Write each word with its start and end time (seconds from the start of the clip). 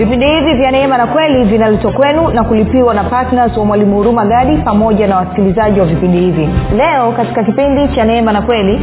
vipindi 0.00 0.26
hivi 0.26 0.54
vya 0.54 0.70
neema 0.70 0.98
na 0.98 1.06
kweli 1.06 1.44
vinaletwa 1.44 1.92
kwenu 1.92 2.28
na 2.30 2.44
kulipiwa 2.44 2.94
na 2.94 3.04
ptns 3.04 3.56
wa 3.56 3.64
mwalimu 3.64 3.96
huruma 3.96 4.24
gadi 4.26 4.56
pamoja 4.56 5.06
na 5.06 5.16
wasikilizaji 5.16 5.80
wa 5.80 5.86
vipindi 5.86 6.18
hivi. 6.18 6.48
Leo 6.76 7.12
katika 7.12 7.44
kipindi 7.44 7.88
cha 7.94 8.04
neema 8.04 8.32
na 8.32 8.42
kweli 8.42 8.80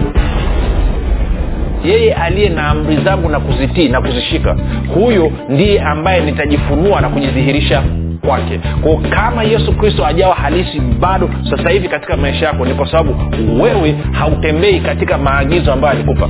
yeye 1.84 2.14
aliye 2.14 2.50
na 2.50 2.68
amri 2.68 2.98
zangu 3.06 3.30
na 3.30 3.40
kuzitii 3.40 3.90
na 3.90 4.02
kuzishika 4.02 4.56
huyo 4.96 5.32
ndiye 5.50 5.82
ambaye 5.82 6.22
nitajifunua 6.22 7.02
na 7.02 7.10
kujidhihirisha 7.10 7.84
kwake. 8.26 8.60
Ko 8.84 9.02
kama 9.10 9.44
yesu 9.44 9.78
kristo 9.78 10.06
ajawa 10.06 10.36
halisi 10.36 10.80
bado 10.80 11.30
sasa 11.50 11.70
hivi 11.70 11.88
katika 11.90 12.18
maisha 12.18 12.46
yako 12.46 12.66
ni 12.66 12.74
kwa 12.74 12.92
sababu 12.92 13.16
wewe 13.64 13.96
hautembei 14.12 14.80
katika 14.80 15.18
maagizo 15.18 15.74
ambayo 15.74 15.94
alikupa 15.94 16.30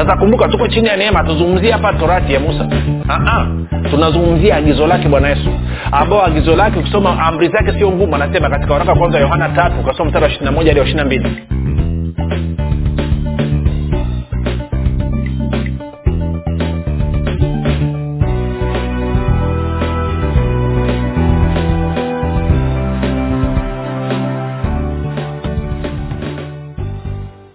sasa 0.00 0.16
kumbuka 0.16 0.48
tuko 0.48 0.68
chini 0.68 0.88
ya 0.88 0.96
neema 0.96 1.24
tuzungumzia 1.24 1.72
hapa 1.72 1.92
torati 1.92 2.32
ya 2.34 2.40
musa. 2.40 2.68
Aa, 3.08 3.46
tunazungumzia 3.90 4.56
agizo 4.56 4.86
lake 4.86 5.08
bwana 5.08 5.28
yesu 5.28 5.50
ambao 5.92 6.26
agizo 6.26 6.56
lake 6.56 6.78
ukisoma 6.78 7.20
amri 7.20 7.48
zake 7.48 7.72
sio 7.78 7.90
ngumu. 7.92 8.14
Anasema 8.14 8.50
katika 8.50 8.72
waraka 8.72 8.94
kwanza 8.94 9.18
yohana 9.18 9.48
tatu 9.48 9.80
ukasoma 9.80 10.04
mstari 10.06 10.24
wa 10.24 10.30
ishirina 10.30 10.52
moja 10.52 10.68
hadi 10.70 10.80
wa 10.80 10.86
ishirina 10.86 11.04
mbili 11.04 11.36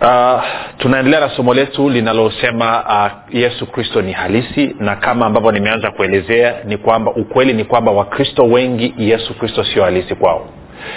uh, 0.00 0.42
tunaendelea 0.78 1.20
na 1.20 1.30
somo 1.36 1.54
letu 1.54 1.90
linalosema 1.90 2.84
uh, 2.88 3.34
yesu 3.34 3.66
kristo 3.66 4.02
ni 4.02 4.12
halisi 4.12 4.76
na 4.78 4.96
kama 4.96 5.26
ambavyo 5.26 5.52
nimeanza 5.52 5.90
kuelezea 5.90 6.54
ni 6.64 6.76
kwamba 6.76 7.10
ukweli 7.10 7.52
ni 7.52 7.64
kwamba 7.64 7.92
wakristo 7.92 8.42
wengi 8.42 8.94
yesu 8.98 9.34
kristo 9.38 9.64
sio 9.64 9.84
halisi 9.84 10.14
kwao 10.14 10.48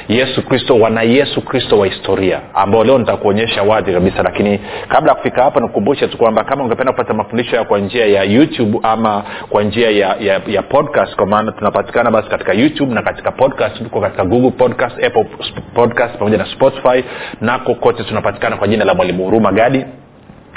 yesu 0.08 0.42
kristo 0.46 0.80
wana 0.80 1.02
yesu 1.02 1.42
kristo 1.42 1.80
wa 1.80 1.88
historia 1.88 2.40
ambao 2.54 2.84
leo 2.84 2.98
nitakuonyesha 2.98 3.64
wazi 3.64 3.94
kabisa. 3.94 4.24
Lakini 4.24 4.59
kabla 4.88 5.12
ya 5.12 5.16
kufika 5.18 5.44
hapa 5.44 5.59
nikukumbushe 5.59 6.08
tu 6.08 6.18
kwamba 6.18 6.44
kama 6.44 6.64
ungependa 6.64 6.92
kupata 6.92 7.14
mafundisho 7.14 7.56
ya 7.56 7.64
kwa 7.64 7.80
njia 7.80 8.06
ya 8.06 8.24
youtube 8.24 8.80
ama 8.84 9.24
kwa 9.50 9.64
njia 9.64 9.90
ya, 9.90 10.16
ya, 10.19 10.42
ya 10.47 10.62
podcast 10.62 11.16
kwa 11.16 11.25
maana 11.25 11.52
tunapatikana 11.52 12.12
basi 12.12 12.30
katika 12.30 12.53
youtube 12.53 12.94
na 12.94 13.02
katika 13.02 13.31
podcast 13.31 13.78
tuko 13.78 14.02
katika 14.02 14.25
google 14.25 14.52
podcast 14.52 15.03
apple 15.03 15.25
podcast 15.74 16.18
pamoja 16.18 16.38
na 16.38 16.46
spotify 16.46 17.03
nako 17.42 17.75
kote 17.75 18.03
tunapatikana 18.03 18.58
kwa 18.58 18.68
jina 18.68 18.86
la 18.86 18.94
mwalimu 18.94 19.24
huruma 19.24 19.52
gadi 19.52 19.86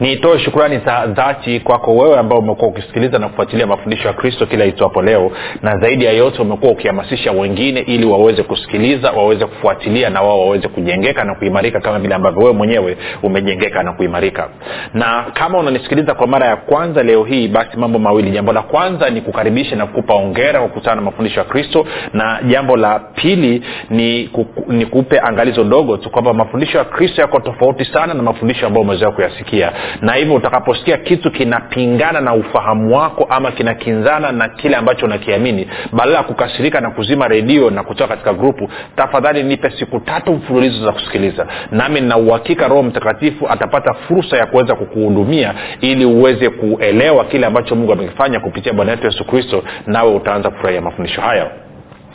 niitoe 0.00 0.38
shukrani 0.38 0.78
za 0.78 1.06
dhati 1.06 1.60
kwako 1.60 1.94
wewe 1.96 2.18
ambao 2.18 2.38
umekuwa 2.38 2.68
ukisikiliza 2.70 3.18
na 3.18 3.28
kufuatilia 3.28 3.66
mafundisho 3.66 4.08
ya 4.08 4.14
kristo 4.14 4.46
kila 4.46 4.64
itwapo 4.64 5.02
leo. 5.02 5.30
Na 5.62 5.78
zaidi 5.78 6.04
ya 6.04 6.12
yote 6.12 6.42
umekuwa 6.42 6.72
ukihamasisha 6.72 7.32
wengine 7.32 7.80
ili 7.80 8.06
waweze 8.06 8.42
kusikiliza 8.42 9.10
waweze 9.10 9.46
kufuatilia 9.46 10.10
na 10.10 10.22
wao 10.22 10.40
waweze 10.40 10.68
kujengeka 10.68 11.24
na 11.24 11.34
kuimarika 11.34 11.80
kama 11.80 11.98
vile 11.98 12.14
ambavyo 12.14 12.40
wewe 12.42 12.52
mwenyewe 12.52 12.96
umejengeka 13.22 13.82
na 13.82 13.92
kuimarika. 13.92 14.48
Na 14.94 15.24
kama 15.34 15.58
unanisikiliza 15.58 16.14
kwa 16.14 16.26
mara 16.26 16.46
ya 16.46 16.56
kwanza 16.56 17.02
leo 17.02 17.24
hii 17.24 17.48
basi 17.48 17.76
mambo 17.76 17.98
mawili. 17.98 18.30
Jambo 18.30 18.52
la 18.52 18.62
kwanza 18.62 19.10
ni 19.10 19.20
kukaribisha 19.20 19.76
na 19.76 19.86
kukupa 19.86 20.14
ongera 20.14 20.58
kwa 20.60 20.68
kukutana 20.68 20.96
na 20.96 21.02
mafundisho 21.02 21.40
ya 21.40 21.44
kristo. 21.46 21.86
Na 22.12 22.40
jambo 22.48 22.76
la 22.76 22.98
pili 22.98 23.62
ni, 23.90 24.24
kuku, 24.28 25.04
angalizo 25.22 25.64
dogo 25.64 25.96
tu 25.96 26.10
kwamba 26.10 26.34
mafundisho 26.34 26.78
ya 26.78 26.84
kristo 26.84 27.20
yako 27.20 27.40
tofauti 27.40 27.84
sana 27.84 28.14
na 28.14 28.22
mafundisho 28.22 28.66
ambayo 28.66 28.82
umezoea 28.86 29.10
kuyasikia 29.10 29.51
kusikia. 29.52 29.72
Na 30.00 30.12
hivyo 30.14 30.34
utakaposikia 30.34 30.96
kitu 30.96 31.30
kinapingana 31.30 32.20
na 32.20 32.34
ufahamu 32.34 32.96
wako 32.96 33.26
ama 33.30 33.52
kinakinzana 33.52 34.32
na 34.32 34.48
kile 34.48 34.76
ambacho 34.76 35.06
unakiamini 35.06 35.68
badala 35.92 36.16
ya 36.18 36.22
kukasirika 36.22 36.80
na 36.80 36.90
kuzima 36.90 37.28
redio 37.28 37.70
na 37.70 37.82
kutoka 37.82 38.08
katika 38.08 38.32
grupu 38.32 38.68
tafadhali 38.96 39.42
nipe 39.42 39.70
siku 39.70 40.00
tatu 40.00 40.32
mfululizo 40.32 40.84
za 40.84 40.92
kusikiliza. 40.92 41.46
Nami 41.70 42.00
na 42.00 42.16
uhakika 42.16 42.68
roho 42.68 42.82
mtakatifu 42.82 43.48
atapata 43.48 43.94
fursa 43.94 44.36
ya 44.36 44.46
kuweza 44.46 44.74
kukuhudumia 44.74 45.54
ili 45.80 46.04
uweze 46.04 46.50
kuelewa 46.50 47.24
kile 47.24 47.46
ambacho 47.46 47.74
mungu 47.76 47.92
amekifanya 47.92 48.40
kupitia 48.40 48.72
bwana 48.72 48.90
wetu 48.90 49.06
yesu 49.06 49.24
kristo 49.24 49.64
nawe 49.86 50.14
utaanza 50.14 50.50
kufurahia 50.50 50.80
mafundisho 50.80 51.20
hayo 51.20 51.50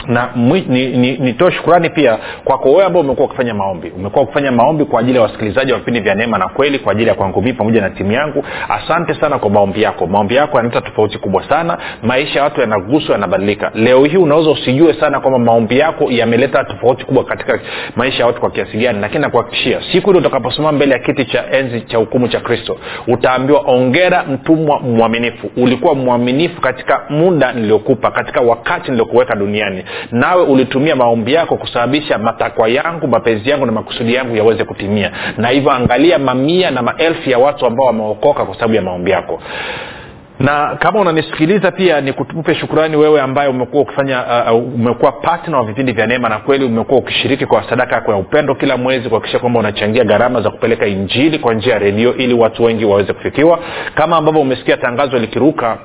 na 0.08 0.30
nitoe 0.35 0.62
ni, 0.68 0.88
ni, 0.97 1.18
ni 1.18 1.52
shukurani 1.52 1.90
pia 1.90 2.18
kwako 2.44 2.69
wewe 2.72 2.84
ambao 2.85 3.02
umekuwa 3.02 3.25
ukifanya 3.28 3.53
maombi. 3.53 3.90
Umekuwa 3.96 4.24
ukifanya 4.24 4.52
maombi 4.52 4.85
kwa 4.85 5.00
ajili 5.00 5.16
ya 5.18 5.22
wasikilizaji 5.24 5.72
wa 5.72 5.78
vipindi 5.80 6.00
vya 6.00 6.16
neema 6.16 6.38
na 6.38 6.47
kweli 6.47 6.80
kwa 6.80 6.91
ajili 6.91 7.08
ya 7.09 7.16
kwangu 7.16 7.41
mii 7.41 7.53
pamoja 7.53 7.81
na 7.81 7.90
timu 7.90 8.12
yangu. 8.12 8.44
Asante 8.69 9.13
sana 9.13 9.40
kwa 9.40 9.50
maombi 9.50 9.81
yako. 9.81 10.08
Maombi 10.08 10.35
yako 10.35 10.58
yanaleta 10.58 10.81
tofauti 10.81 11.18
kubwa 11.18 11.50
sana. 11.50 11.78
Maisha 12.03 12.40
ya 12.40 12.44
watu 12.44 12.62
yanaguswa 12.62 13.16
yanabadilika. 13.16 13.72
Leo 13.75 14.03
hii 14.06 14.18
unaweza 14.18 14.50
usijue 14.52 14.94
sana 14.94 15.19
kwamba 15.19 15.40
maombi 15.40 15.80
yako 15.80 16.06
yameleta 16.12 16.64
tofauti 16.64 17.06
kubwa 17.06 17.24
katika 17.24 17.59
maisha 17.96 18.19
ya 18.19 18.25
watu 18.28 18.40
kwa 18.40 18.52
kiasi 18.52 18.78
gani. 18.78 19.00
Lakini 19.02 19.22
nakuhakikishia 19.22 19.81
siku 19.91 20.09
ile 20.09 20.19
utakaposimama 20.19 20.72
mbele 20.72 20.94
ya 20.94 21.00
kiti 21.00 21.25
cha 21.25 21.52
enzi 21.52 21.81
cha 21.81 21.97
hukumu 21.97 22.28
cha 22.28 22.40
kristo 22.40 22.78
utaambiwa 23.08 23.59
ongera 23.66 24.24
mtumwa 24.24 24.79
mwaminifu. 24.79 25.50
Ulikuwa 25.58 25.96
mwaminifu 25.96 26.62
katika 26.62 27.02
muda 27.09 27.53
niliokupa 27.53 28.12
katika 28.12 28.41
wakati 28.41 28.91
niliokuweka 28.91 29.35
duniani 29.35 29.84
nawe 30.11 30.43
ulitumia 30.43 30.95
maombi 30.95 31.34
yako 31.34 31.57
kusababisha 31.57 32.17
matakwa 32.17 32.67
yangu 32.69 33.07
mapenzi 33.07 33.49
yangu 33.49 33.66
na 33.66 33.72
makusudi 33.72 34.13
yangu 34.13 34.35
yaweze 34.35 34.63
kutimia. 34.63 35.11
Na 35.37 35.47
hivyo 35.49 35.72
angalia 35.72 36.19
mamia 36.19 36.72
na 36.72 36.81
maelfu 36.81 37.29
ya 37.29 37.37
watu 37.37 37.66
ambao 37.66 37.85
wameokoka 37.85 38.45
kwa 38.45 38.55
sababu 38.55 38.73
ya 38.73 38.81
maombi 38.81 39.11
yako. 39.11 39.41
Na 40.39 40.75
kama 40.79 40.99
unanisikiliza 40.99 41.72
pia 41.72 42.01
ni 42.01 42.13
kutupe 42.13 42.55
shukurani 42.55 42.95
wewe 42.95 43.22
ambaye 43.22 43.49
umekuwa 43.49 43.81
ukifanya 43.84 44.23
uh, 44.51 44.73
umekuwa 44.75 45.11
patna 45.11 45.57
wa 45.57 45.63
vipindi 45.63 45.91
vya 45.91 46.07
neema 46.07 46.29
na 46.29 46.37
kweli 46.40 46.66
umekuwa 46.66 46.99
ukishiriki 46.99 47.45
kwa 47.45 47.69
sadaka 47.69 47.95
yako 47.95 48.11
ya 48.11 48.17
upendo 48.17 48.55
kila 48.55 48.78
mwezi 48.78 49.09
kuhakikisha 49.09 49.40
kwamba 49.40 49.59
unachangia 49.59 50.03
gharama 50.03 50.41
za 50.41 50.49
kupeleka 50.49 50.85
injili 50.87 51.40
kwa 51.40 51.53
njia 51.53 51.73
ya 51.73 51.79
redio 51.79 52.16
ili 52.16 52.33
watu 52.33 52.63
wengi 52.63 52.85
waweze 52.85 53.13
kufikiwa. 53.13 53.59
Kama 53.95 54.17
ambavyo 54.17 54.41
umesikia 54.41 54.78
tangazo 54.78 55.17
likiruka 55.19 55.78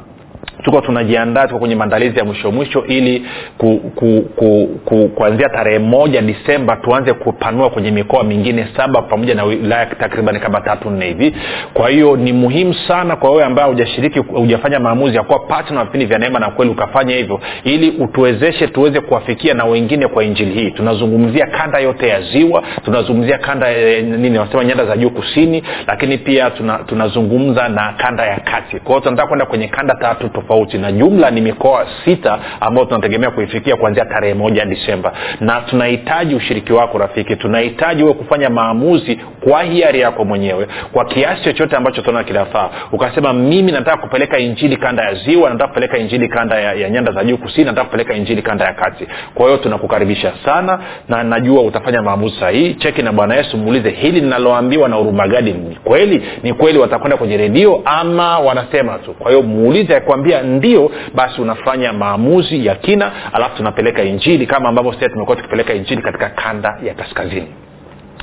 tuko 0.65 0.81
tunajiandaa 0.81 1.47
tuko 1.47 1.59
kwenye 1.59 1.75
maandalizi 1.75 2.19
ya 2.19 2.25
mwisho 2.25 2.53
mwisho 2.53 2.85
ili 2.87 3.27
ku, 3.59 3.79
ku, 3.95 4.25
ku, 4.37 4.69
ku, 4.85 5.09
kuanzia 5.09 5.49
tarehe 5.49 5.79
moja 5.79 6.23
disemba 6.23 6.77
tuanze 6.77 7.13
kupanua 7.13 7.71
kwenye 7.71 7.91
mikoa 7.91 8.25
mingine 8.25 8.69
saba 8.77 9.03
pamoja 9.03 9.35
na 9.35 9.45
wilaya 9.45 9.87
takriban 9.87 10.41
kama 10.41 10.61
tatu 10.61 10.91
nne 10.91 11.07
hivi. 11.07 11.35
Kwa 11.75 11.89
hiyo 11.91 12.17
ni 12.17 12.33
muhimu 12.33 12.75
sana 12.75 13.17
kwa 13.17 13.31
wewe 13.31 13.45
ambaye 13.45 13.69
hujashiriki 13.69 14.19
hujafanya 14.19 14.81
maamuzi 14.81 15.17
ya 15.17 15.23
kuwa 15.23 15.39
patna 15.39 15.85
vipindi 15.85 16.07
vya 16.07 16.19
neema 16.19 16.39
na 16.39 16.51
kweli 16.51 16.71
ukafanya 16.71 17.17
hivyo 17.17 17.41
ili 17.65 17.91
utuwezeshe 17.91 18.67
tuweze 18.67 19.01
kuwafikia 19.01 19.55
na 19.55 19.65
wengine 19.65 20.09
kwa 20.09 20.25
injili 20.25 20.53
hii. 20.55 20.71
Tunazungumzia 20.71 21.47
kanda 21.47 21.79
yote 21.79 22.09
ya 22.09 22.23
ziwa 22.23 22.63
tunazungumzia 22.85 23.39
kanda 23.39 23.71
e, 23.73 24.03
nini 24.03 24.39
wanasema 24.39 24.65
nyanda 24.65 24.87
za 24.87 24.97
juu 24.97 25.11
kusini 25.11 25.63
lakini 25.87 26.19
pia 26.19 26.51
tuna, 26.51 26.79
tunazungumza 26.79 27.69
na 27.69 27.95
kanda 27.97 28.27
ya 28.27 28.41
kati. 28.41 28.81
Kwa 28.81 29.01
tunataka 29.01 29.29
kwenda 29.29 29.47
kwenye 29.47 29.69
kanda 29.69 29.95
tatu 29.95 30.29
tofauti 30.43 30.79
na 30.79 30.93
jumla 30.93 31.31
ni 31.31 31.41
mikoa 31.41 31.87
sita 32.05 32.39
ambayo 32.61 32.87
tunategemea 32.87 33.31
kuifikia 33.31 33.77
kuanzia 33.77 34.05
tarehe 34.05 34.35
moja 34.35 34.65
disemba. 34.65 35.13
Na 35.41 35.61
tunahitaji 35.61 36.35
ushiriki 36.35 36.73
wako 36.73 36.99
rafiki. 36.99 37.37
Tunahitaji 37.37 38.03
wewe 38.03 38.15
kufanya 38.15 38.51
maamuzi 38.51 39.19
kwa 39.49 39.63
hiari 39.63 40.01
yako 40.01 40.25
mwenyewe. 40.25 40.67
Kwa 40.93 41.05
kiasi 41.05 41.43
chochote 41.45 41.77
ambacho 41.77 42.03
tunaona 42.03 42.25
kinafaa 42.29 42.71
ukasema 42.93 43.33
mimi 43.33 43.73
nataka 43.73 43.97
kupeleka 43.97 44.39
injili 44.39 44.77
kanda 44.77 45.03
ya 45.03 45.15
ziwa 45.15 45.51
nataka 45.51 45.69
kupeleka 45.69 45.99
injili 45.99 46.29
kanda 46.29 46.61
ya, 46.61 46.73
ya 46.75 46.91
nyanda 46.91 47.13
za 47.13 47.25
juu 47.25 47.37
kusini 47.37 47.65
nataka 47.65 47.85
kupeleka 47.85 48.15
injili 48.15 48.43
kanda 48.43 48.65
ya 48.65 48.73
kati. 48.73 49.07
Kwa 49.35 49.47
hiyo 49.47 49.57
tunakukaribisha 49.59 50.33
sana 50.45 50.79
na 51.09 51.23
najua 51.25 51.63
utafanya 51.63 52.03
maamuzi 52.03 52.37
sahihi. 52.41 52.75
Cheki 52.75 53.03
na 53.03 53.13
bwana 53.13 53.35
yesu 53.35 53.57
muulize 53.57 53.91
hili 53.91 54.21
linaloambiwa 54.21 54.89
na 54.89 54.99
urumagadi 54.99 55.53
ni 55.53 55.77
kweli? 55.85 56.23
Ni 56.43 56.53
kweli 56.55 56.79
watakwenda 56.79 57.17
kwenye 57.17 57.37
redio 57.37 57.83
ama 57.85 58.39
wanasema 58.39 58.99
tu? 58.99 59.13
Kwa 59.15 59.31
hiyo 59.31 59.43
muulize 59.43 59.97
akwambia 59.97 60.32
ndio 60.43 60.91
basi 61.15 61.41
unafanya 61.41 61.93
maamuzi 61.93 62.67
ya 62.67 62.75
kina 62.75 63.13
alafu 63.33 63.57
tunapeleka 63.57 64.03
injili 64.03 64.47
kama 64.47 64.69
ambavyo 64.69 64.93
sasa 64.93 65.09
tumekuwa 65.09 65.37
tukipeleka 65.37 65.75
injili 65.75 66.03
katika 66.03 66.29
kanda 66.29 66.79
ya 66.85 66.95
kaskazini. 66.95 67.47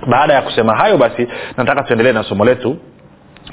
Baada 0.07 0.33
ya 0.33 0.41
kusema 0.41 0.75
hayo 0.77 0.97
basi 0.97 1.27
nataka 1.57 1.83
tuendelee 1.83 2.11
na 2.11 2.23
somo 2.23 2.45
letu 2.45 2.77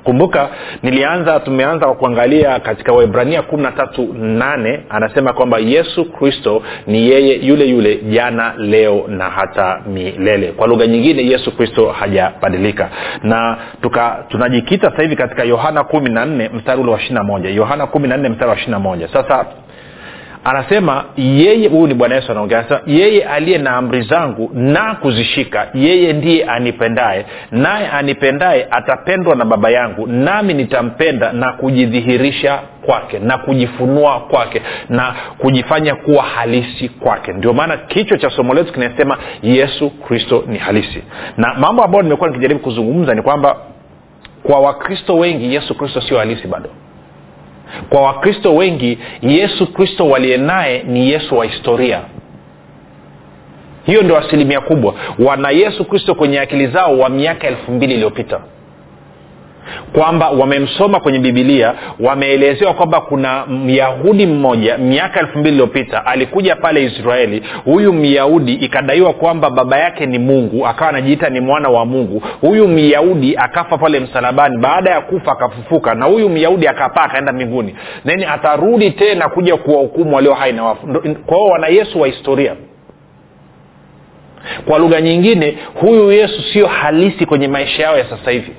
kumbuka 0.05 0.49
nilianza 0.83 1.41
tumeanza 1.41 1.87
kwa 1.87 1.95
kuangalia 1.95 2.61
katika 2.61 2.93
waibrania 2.93 3.43
kumi 3.43 3.63
na 3.63 3.73
tatu 3.73 4.15
nane 4.15 4.81
anasema 4.89 5.33
kwamba 5.33 5.59
yesu 5.59 6.05
kristo 6.13 6.63
ni 6.87 7.11
yeye 7.11 7.35
yule 7.47 7.65
yule 7.67 7.97
jana 7.97 8.55
leo 8.59 9.05
na 9.09 9.25
hata 9.25 9.81
milele. 9.87 10.53
Kwa 10.53 10.67
lugha 10.67 10.87
nyingine 10.87 11.27
yesu 11.27 11.57
kristo 11.57 11.89
hajabadilika. 11.89 12.91
Na 13.23 13.57
tuka 13.83 14.25
tunajikita 14.29 14.91
sasa 14.91 15.03
hivi 15.03 15.17
katika 15.17 15.45
yohana 15.45 15.85
kumi 15.85 16.11
na 16.11 16.25
nne 16.27 16.49
mstari 16.55 16.81
ule 16.81 16.91
wa 16.93 16.99
ishiri 16.99 17.15
na 17.15 17.23
moja. 17.25 17.51
Yohana 17.51 17.87
kumi 17.87 18.09
na 18.09 18.17
nne 18.17 18.29
mstari 18.29 18.51
wa 18.51 18.57
ishiri 18.57 18.71
na 18.73 18.79
moja. 18.79 19.09
Sasa 19.09 19.47
anasema 20.47 21.05
yeye 21.17 21.69
huyu 21.69 21.87
ni 21.87 21.95
bwana 21.95 22.15
yesu 22.15 22.33
anaongea 22.33 22.59
anasema 22.59 22.81
yeye 22.87 23.25
aliye 23.25 23.59
na 23.59 23.71
amri 23.77 24.03
zangu 24.03 24.51
na 24.55 24.95
kuzishika 24.95 25.67
yeye 25.75 26.13
ndiye 26.13 26.45
anipendaye. 26.45 27.27
Naye 27.51 27.87
anipendaye 27.89 28.67
atapendwa 28.71 29.35
na 29.37 29.45
baba 29.45 29.71
yangu 29.71 30.07
nami 30.07 30.55
nitampenda 30.55 31.33
na 31.33 31.53
kujidhihirisha 31.53 32.59
kwake 32.83 33.19
na 33.19 33.39
kujifunua 33.39 34.21
kwake 34.21 34.63
na 34.89 35.15
kujifanya 35.39 35.95
kuwa 35.95 36.23
halisi 36.23 36.89
kwake. 36.89 37.33
Ndio 37.33 37.53
maana 37.53 37.77
kichwa 37.77 38.19
cha 38.19 38.31
somo 38.31 38.55
letu 38.55 38.73
kinasema 38.73 39.19
yesu 39.43 39.91
kristo 39.91 40.45
ni 40.47 40.59
halisi. 40.59 41.03
Na 41.37 41.55
mambo 41.55 41.85
ambayo 41.85 42.03
nimekuwa 42.03 42.29
nikijaribu 42.29 42.61
kuzungumza 42.61 43.15
ni 43.15 43.23
kwamba 43.23 43.57
kwa 44.43 44.61
wakristo 44.61 45.17
wengi 45.19 45.55
yesu 45.55 45.75
kristo 45.75 46.01
sio 46.01 46.19
halisi 46.19 46.49
bado 46.49 46.71
kwa 47.89 48.03
wakristo 48.03 48.55
wengi 48.55 48.99
yesu 49.23 49.73
kristo 49.73 50.09
waliye 50.09 50.37
naye 50.37 50.83
ni 50.83 51.11
yesu 51.11 51.39
wa 51.39 51.45
historia. 51.45 52.01
Hiyo 53.87 54.03
ndio 54.03 54.19
asilimia 54.19 54.61
kubwa. 54.61 54.95
Wana 55.19 55.51
yesu 55.51 55.85
kristo 55.85 56.15
kwenye 56.15 56.41
akili 56.41 56.67
zao 56.67 56.99
wa 56.99 57.09
miaka 57.09 57.47
elfu 57.49 57.73
mbili 57.73 57.95
iliyopita 57.95 58.41
kwamba 59.93 60.31
wamemsoma 60.31 61.01
kwenye 61.01 61.19
bibilia 61.19 61.75
wameelezewa 62.01 62.75
kwamba 62.75 63.01
kuna 63.01 63.47
myahudi 63.47 64.27
mmoja 64.27 64.79
miaka 64.79 65.21
elfu 65.21 65.39
mbili 65.39 65.55
iliyopita 65.57 66.07
alikuja 66.07 66.57
pale 66.57 66.85
israeli. 66.85 67.43
Huyu 67.65 67.93
myahudi 67.93 68.55
ikadaiwa 68.55 69.13
kwamba 69.13 69.51
baba 69.51 69.79
yake 69.79 70.07
ni 70.07 70.19
mungu 70.19 70.67
akawa 70.67 70.91
anajiita 70.91 71.29
ni 71.31 71.41
mwana 71.41 71.69
wa 71.69 71.87
mungu. 71.87 72.23
Huyu 72.41 72.69
myahudi 72.69 73.37
akafa 73.37 73.79
pale 73.79 74.01
msalabani. 74.01 74.57
Baada 74.59 74.91
ya 74.91 75.01
kufa 75.01 75.33
akafufuka 75.33 75.95
na 75.95 76.05
huyu 76.07 76.29
myahudi 76.29 76.69
akapaa 76.69 77.03
akaenda 77.03 77.33
mbinguni. 77.33 77.77
Nani 78.05 78.25
atarudi 78.25 78.91
tena 78.91 79.29
kuja 79.29 79.57
kuwahukumu 79.57 80.15
walio 80.17 80.35
hai 80.35 80.53
na 80.53 80.65
wafu? 80.65 80.87
Kwa 81.27 81.45
wana 81.45 81.67
yesu 81.67 82.01
wa 82.01 82.07
historia. 82.07 82.55
Kwa 84.69 84.79
lugha 84.79 85.01
nyingine 85.01 85.59
huyu 85.81 86.13
yesu 86.13 86.43
sio 86.53 86.67
halisi 86.67 87.27
kwenye 87.27 87.49
maisha 87.49 87.83
yao 87.83 87.99
ya 87.99 88.05
sasa 88.11 88.31
hivi 88.31 88.53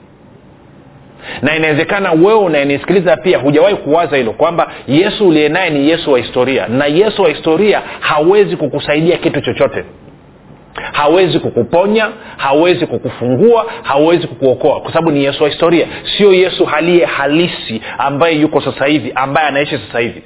na 1.41 1.55
inawezekana 1.55 2.11
wewe 2.11 2.33
unayenisikiliza 2.33 3.17
pia 3.17 3.37
hujawahi 3.37 3.75
kuwaza 3.75 4.17
hilo 4.17 4.33
kwamba 4.33 4.71
yesu 4.87 5.27
uliye 5.27 5.49
naye 5.49 5.69
ni 5.69 5.89
yesu 5.89 6.11
wa 6.11 6.19
historia. 6.19 6.67
Na 6.67 6.85
yesu 6.85 7.21
wa 7.21 7.29
historia 7.29 7.81
hawezi 7.99 8.55
kukusaidia 8.57 9.17
kitu 9.17 9.41
chochote. 9.41 9.83
Hawezi 10.91 11.39
kukuponya 11.39 12.09
hawezi 12.37 12.85
kukufungua 12.85 13.65
hawezi 13.83 14.27
kukuokoa 14.27 14.81
kwa 14.81 14.93
sababu 14.93 15.11
ni 15.11 15.23
yesu 15.23 15.43
wa 15.43 15.49
historia. 15.49 15.87
Sio 16.17 16.33
yesu 16.33 16.69
aliye 16.75 17.05
halisi 17.05 17.81
ambaye 17.97 18.35
yuko 18.39 18.61
sasa 18.61 18.85
hivi 18.85 19.11
ambaye 19.15 19.47
anaishi 19.47 19.77
sasa 19.87 19.99
hivi. 19.99 20.21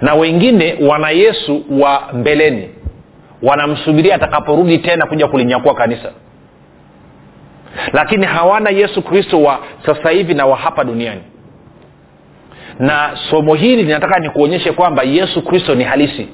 Na 0.00 0.14
wengine 0.14 0.76
wana 0.88 1.10
yesu 1.10 1.62
wa 1.70 2.02
mbeleni. 2.12 2.68
Wanamsubiria 3.42 4.14
atakaporudi 4.14 4.78
tena 4.78 5.06
kuja 5.06 5.26
kulinyakua 5.28 5.74
kanisa 5.74 6.12
lakini 7.92 8.26
hawana 8.26 8.70
yesu 8.70 9.02
kristo 9.02 9.42
wa 9.42 9.58
sasa 9.86 10.10
hivi 10.10 10.34
na 10.34 10.46
wa 10.46 10.56
hapa 10.56 10.84
duniani. 10.84 11.20
Na 12.78 13.10
somo 13.30 13.54
hili 13.54 13.82
linataka 13.82 14.18
nikuonyeshe 14.18 14.72
kwamba 14.72 15.02
yesu 15.02 15.42
kristo 15.42 15.74
ni 15.74 15.84
halisi. 15.84 16.28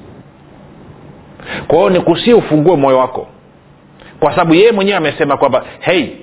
Kwa 1.67 1.77
hiyo 1.77 1.89
nikusie 1.89 2.33
ufungue 2.33 2.75
moyo 2.75 2.97
wako. 2.97 3.27
Kwa 4.19 4.31
sababu 4.31 4.53
yeye 4.53 4.71
mwenyewe 4.71 4.97
amesema 4.97 5.37
kwamba 5.37 5.65
hei 5.79 6.17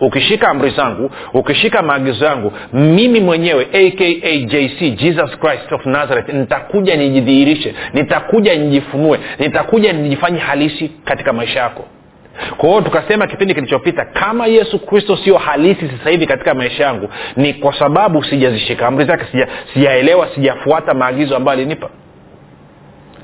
ukishika 0.00 0.48
amri 0.48 0.70
zangu 0.70 1.10
ukishika 1.34 1.82
maagizo 1.82 2.24
yangu 2.24 2.52
mimi 2.72 3.20
mwenyewe 3.20 3.64
aka 3.64 4.36
jc 4.46 4.80
jesus 4.96 5.38
christ 5.38 5.72
of 5.72 5.86
nazareth 5.86 6.28
nitakuja 6.28 6.96
nijidhihirishe 6.96 7.74
nitakuja 7.92 8.54
nijifunue 8.54 9.18
nitakuja 9.38 9.92
nijifanye 9.92 10.38
halisi 10.38 10.88
katika 11.04 11.32
maisha 11.32 11.60
yako 11.60 11.84
kwa 12.56 12.68
hiyo 12.68 12.80
tukasema 12.80 13.26
kipindi 13.26 13.54
kilichopita 13.54 14.04
kama 14.04 14.46
yesu 14.46 14.78
kristo 14.78 15.16
sio 15.16 15.38
halisi 15.38 15.88
sasa 15.88 16.10
hivi 16.10 16.26
katika 16.26 16.54
maisha 16.54 16.84
yangu 16.84 17.08
ni 17.36 17.54
kwa 17.54 17.78
sababu 17.78 18.24
sijazishika. 18.24 18.86
Amri 18.86 19.04
zake 19.04 19.24
sija, 19.30 19.48
sijaelewa 19.74 20.28
sijafuata 20.34 20.94
maagizo 20.94 21.36
ambayo 21.36 21.58
alinipa. 21.58 21.90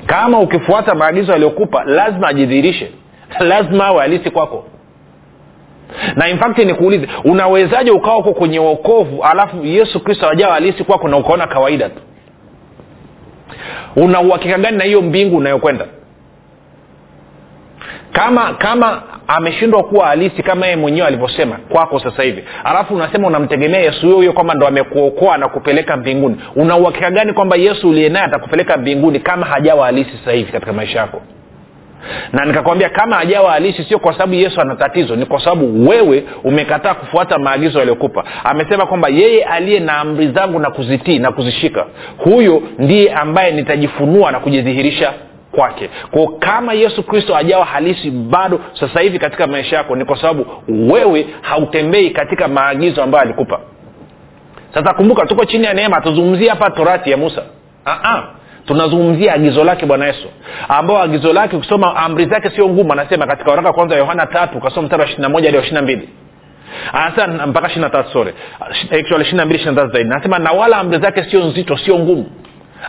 Kama 0.07 0.41
ukifuata 0.41 0.95
maagizo 0.95 1.33
aliyokupa 1.35 1.85
lazima 1.85 2.29
ajidhihirishe. 2.29 2.93
Lazima 3.41 3.85
awe 3.87 4.01
halisi 4.01 4.31
kwako. 4.31 4.65
Na 6.17 6.29
infakti 6.29 6.65
nikuulize 6.65 7.09
unawezaje 7.25 7.91
ukawa 7.91 8.17
uko 8.17 8.33
kwenye 8.33 8.59
uokovu 8.59 9.25
alafu 9.25 9.65
yesu 9.65 10.01
kristo 10.05 10.29
ajawa 10.29 10.55
halisi 10.55 10.85
kwako 10.85 11.09
na 11.09 11.17
ukaona 11.17 11.47
kawaida 11.47 11.89
tu? 11.89 12.01
Una 13.97 14.21
uhakika 14.21 14.59
gani 14.59 14.77
na 14.77 14.85
hiyo 14.85 15.03
mbingu 15.03 15.37
unayokwenda 15.37 15.87
kama 18.19 18.55
kama 18.55 19.03
ameshindwa 19.27 19.83
kuwa 19.83 20.07
halisi 20.07 20.43
kama 20.43 20.67
yeye 20.67 20.77
mwenyewe 20.77 21.07
alivyosema 21.07 21.59
kwako 21.69 22.01
sasa 22.01 22.23
hivi. 22.23 22.45
Alafu 22.65 22.95
unasema 22.95 23.27
unamtegemea 23.27 23.81
yesu 23.81 24.01
huyo 24.01 24.17
huyo 24.17 24.33
kwamba 24.33 24.55
ndo 24.55 24.67
amekuokoa 24.67 25.39
na 25.39 25.49
kupeleka 25.49 25.97
mbinguni. 25.97 26.37
Una 26.57 26.77
uhakika 26.77 27.11
gani 27.11 27.33
kwamba 27.33 27.57
yesu 27.57 27.89
uliye 27.91 28.09
naye 28.09 28.25
atakupeleka 28.25 28.77
mbinguni 28.77 29.21
kama 29.21 29.47
hajawa 29.47 29.87
halisi 29.87 30.11
sasa 30.19 30.33
hivi 30.33 30.53
katika 30.53 30.73
maisha 30.73 30.99
yako? 30.99 31.23
Na 32.33 32.45
nikakwambia 32.45 32.89
kama 32.89 33.17
hajawa 33.17 33.51
halisi 33.53 33.85
sio 33.85 33.99
kwa 33.99 34.13
sababu 34.13 34.35
yesu 34.35 34.61
ana 34.61 34.77
tatizo 34.77 35.17
ni 35.17 35.27
kwa 35.27 35.41
sababu 35.45 35.89
wewe 35.89 36.25
umekataa 36.45 36.95
kufuata 36.95 37.39
maagizo 37.39 37.81
aliyokupa. 37.81 38.25
Amesema 38.45 38.87
kwamba 38.87 39.09
yeye 39.09 39.45
aliye 39.45 39.81
na 39.81 39.93
amri 39.99 40.29
zangu 40.29 40.59
na 40.59 40.71
kuzitii 40.71 41.19
na 41.19 41.33
kuzishika 41.33 41.87
huyo 42.19 42.63
ndiye 42.79 43.13
ambaye 43.13 43.53
nitajifunua 43.53 44.33
na 44.33 44.41
kujidhihirisha 44.41 45.13
kwake. 45.59 45.91
Kwao 46.11 46.27
kama 46.29 46.73
yesu 46.73 47.03
kristo 47.03 47.37
ajawa 47.37 47.65
halisi 47.65 48.11
bado 48.11 48.61
sasa 48.81 49.01
hivi 49.01 49.19
katika 49.19 49.47
maisha 49.47 49.77
yako 49.77 49.97
ni 49.97 50.05
kwa 50.05 50.21
sababu 50.21 50.47
wewe 50.69 51.27
hautembei 51.43 52.11
katika 52.11 52.49
maagizo 52.49 53.03
ambayo 53.03 53.25
alikupa. 53.25 53.61
Sasa 54.75 54.95
kumbuka 54.95 55.27
tuko 55.27 55.45
chini 55.45 55.65
ya 55.65 55.75
neema 55.75 56.01
tuzungumzia 56.01 56.51
hapa 56.51 56.71
torati 56.71 57.11
ya 57.11 57.17
musa. 57.17 57.43
Aa, 57.87 58.23
tunazungumzia 58.67 59.35
agizo 59.35 59.65
lake 59.65 59.87
bwana 59.87 60.07
yesu 60.07 60.29
ambao 60.69 61.03
agizo 61.03 61.33
lake 61.33 61.57
ukisoma 61.57 61.97
amri 61.97 62.27
zake 62.27 62.51
sio 62.51 62.69
ngumu. 62.69 62.93
Anasema 62.93 63.27
katika 63.27 63.51
waraka 63.51 63.73
kwanza 63.73 63.97
yohana 63.97 64.27
tatu 64.27 64.59
ukasoma 64.59 64.83
mstari 64.83 65.01
wa 65.03 65.07
ishirina 65.09 65.29
moja 65.29 65.47
hadi 65.47 65.57
wa 65.57 65.63
ishiri 65.63 65.75
na 65.77 65.83
mbili. 65.83 66.09
Anasema 66.93 67.47
mpaka 67.47 67.67
ishiri 67.67 67.81
na 67.83 67.91
tatu 67.91 68.11
sore 68.13 68.35
actually 68.91 69.23
ishiri 69.23 69.37
na 69.37 69.45
mbili 69.45 69.59
ishiri 69.61 69.75
na 69.75 69.81
tatu 69.83 69.93
zaidi. 69.93 70.11
Anasema 70.13 70.39
na 70.39 70.53
wala 70.53 70.77
amri 70.77 70.99
zake 70.99 71.25
sio 71.25 71.45
nzito 71.45 71.77
sio 71.77 71.99
ngumu 71.99 72.27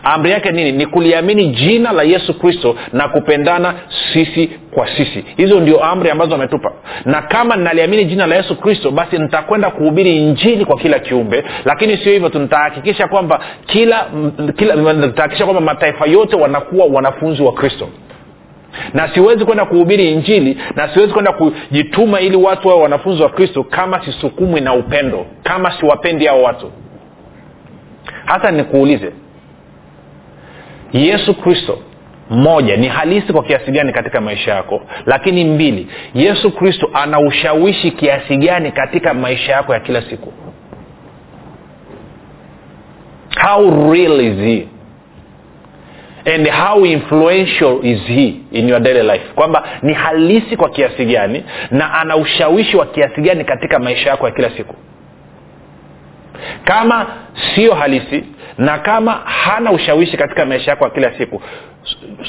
amri 0.02 0.30
yake 0.30 0.52
nini? 0.52 0.72
Ni 0.72 0.86
kuliamini 0.86 1.46
jina 1.46 1.92
la 1.92 2.02
yesu 2.02 2.38
kristo 2.38 2.76
na 2.92 3.08
kupendana 3.08 3.74
sisi 4.12 4.46
kwa 4.70 4.88
sisi. 4.88 5.24
Hizo 5.36 5.60
ndio 5.60 5.84
amri 5.84 6.10
ambazo 6.10 6.34
ametupa. 6.34 6.72
Na 7.04 7.22
kama 7.22 7.56
ninaliamini 7.56 8.04
jina 8.04 8.26
la 8.26 8.36
yesu 8.36 8.56
kristo 8.56 8.90
basi 8.90 9.18
nitakwenda 9.18 9.70
kuhubiri 9.70 10.16
injili 10.16 10.64
kwa 10.64 10.78
kila 10.78 10.98
kiumbe. 10.98 11.44
Lakini 11.64 11.96
sio 11.96 12.12
hivyo 12.12 12.28
tu 12.28 12.48
kwamba 13.10 13.40
kila 13.66 14.06
kila 14.56 14.92
nitahakikisha 14.92 15.44
kwamba 15.44 15.60
mataifa 15.60 16.06
yote 16.06 16.36
wanakuwa 16.36 16.86
wanafunzi 16.86 17.42
wa 17.42 17.52
kristo. 17.52 17.88
Na 18.94 19.08
siwezi 19.14 19.44
kwenda 19.44 19.64
kuhubiri 19.64 20.12
injili 20.12 20.58
na 20.76 20.88
siwezi 20.94 21.12
kwenda 21.12 21.32
kujituma 21.32 22.20
ili 22.20 22.36
watu 22.36 22.68
wawe 22.68 22.82
wanafunzi 22.82 23.22
wa 23.22 23.28
kristo 23.28 23.64
kama 23.64 24.04
sisukumwi 24.04 24.60
na 24.60 24.74
upendo 24.74 25.26
kama 25.42 25.72
siwapendi 25.80 26.26
hao 26.26 26.42
watu. 26.42 26.70
Hata 28.24 28.50
nikuulize 28.50 29.12
yesu 30.92 31.34
kristo 31.34 31.78
moja 32.30 32.76
ni 32.76 32.88
halisi 32.88 33.32
kwa 33.32 33.42
kiasi 33.42 33.70
gani 33.70 33.92
katika 33.92 34.20
maisha 34.20 34.54
yako? 34.54 34.82
Lakini 35.06 35.44
mbili 35.44 35.86
yesu 36.14 36.50
kristo 36.50 36.90
ana 36.94 37.20
ushawishi 37.20 37.90
kiasi 37.90 38.36
gani 38.36 38.72
katika 38.72 39.14
maisha 39.14 39.52
yako 39.52 39.74
ya 39.74 39.80
kila 39.80 40.02
siku? 40.02 40.32
How 43.42 43.92
real 43.92 44.20
is 44.20 44.36
he? 44.36 44.68
And 46.34 46.46
how 46.48 46.84
influential 46.86 47.80
is 47.82 48.00
he 48.06 48.34
in 48.52 48.68
your 48.68 48.80
daily 48.80 49.02
life? 49.02 49.24
Kwamba 49.34 49.64
ni 49.82 49.92
halisi 49.92 50.56
kwa 50.56 50.70
kiasi 50.70 51.04
gani 51.04 51.44
na 51.70 51.94
ana 51.94 52.16
ushawishi 52.16 52.76
wa 52.76 52.86
kiasi 52.86 53.20
gani 53.20 53.44
katika 53.44 53.78
maisha 53.78 54.10
yako 54.10 54.26
ya 54.26 54.32
kila 54.32 54.50
siku? 54.50 54.74
Kama 56.64 57.06
sio 57.54 57.74
halisi 57.74 58.24
na 58.58 58.78
kama 58.78 59.12
hana 59.12 59.72
ushawishi 59.72 60.16
katika 60.16 60.46
maisha 60.46 60.70
yako 60.70 60.84
ya 60.84 60.90
kila 60.90 61.12
siku 61.18 61.42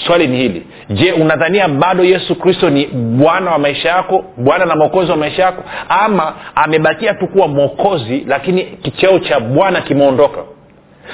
swali 0.06 0.28
ni 0.28 0.38
hili. 0.38 0.68
Je 0.90 1.12
unadhania 1.12 1.68
bado 1.68 2.04
yesu 2.04 2.36
kristo 2.36 2.70
ni 2.70 2.86
bwana 2.88 3.52
wa 3.52 3.60
maisha 3.60 3.90
yako 3.90 4.26
bwana 4.38 4.66
na 4.66 4.76
mwokozi 4.76 5.12
wa 5.12 5.18
maisha 5.18 5.44
yako? 5.44 5.64
Ama 5.90 6.34
amebakia 6.56 7.14
tu 7.14 7.28
kuwa 7.28 7.48
mwokozi 7.48 8.24
lakini 8.28 8.64
kicheo 8.64 9.20
cha 9.20 9.40
bwana 9.40 9.82
kimeondoka? 9.82 10.42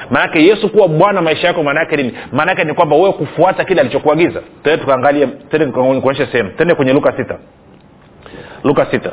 Maanake 0.09 0.43
yesu 0.43 0.69
kuwa 0.69 0.87
bwana 0.87 1.21
maisha 1.21 1.47
yako 1.47 1.63
maanaake 1.63 1.95
nini? 1.97 2.13
Maanaake 2.31 2.63
ni 2.63 2.73
kwamba 2.73 2.95
wewe 2.95 3.13
kufuata 3.13 3.63
kile 3.63 3.81
alichokuagiza. 3.81 4.41
Tende 4.63 4.77
tukaangalie 4.81 5.27
tende 5.27 6.25
sehemu. 6.31 6.49
Tende 6.49 6.75
kwenye 6.75 6.93
luka 6.93 7.13
sita. 7.17 7.37
Luka 8.63 8.85
sita 8.91 9.11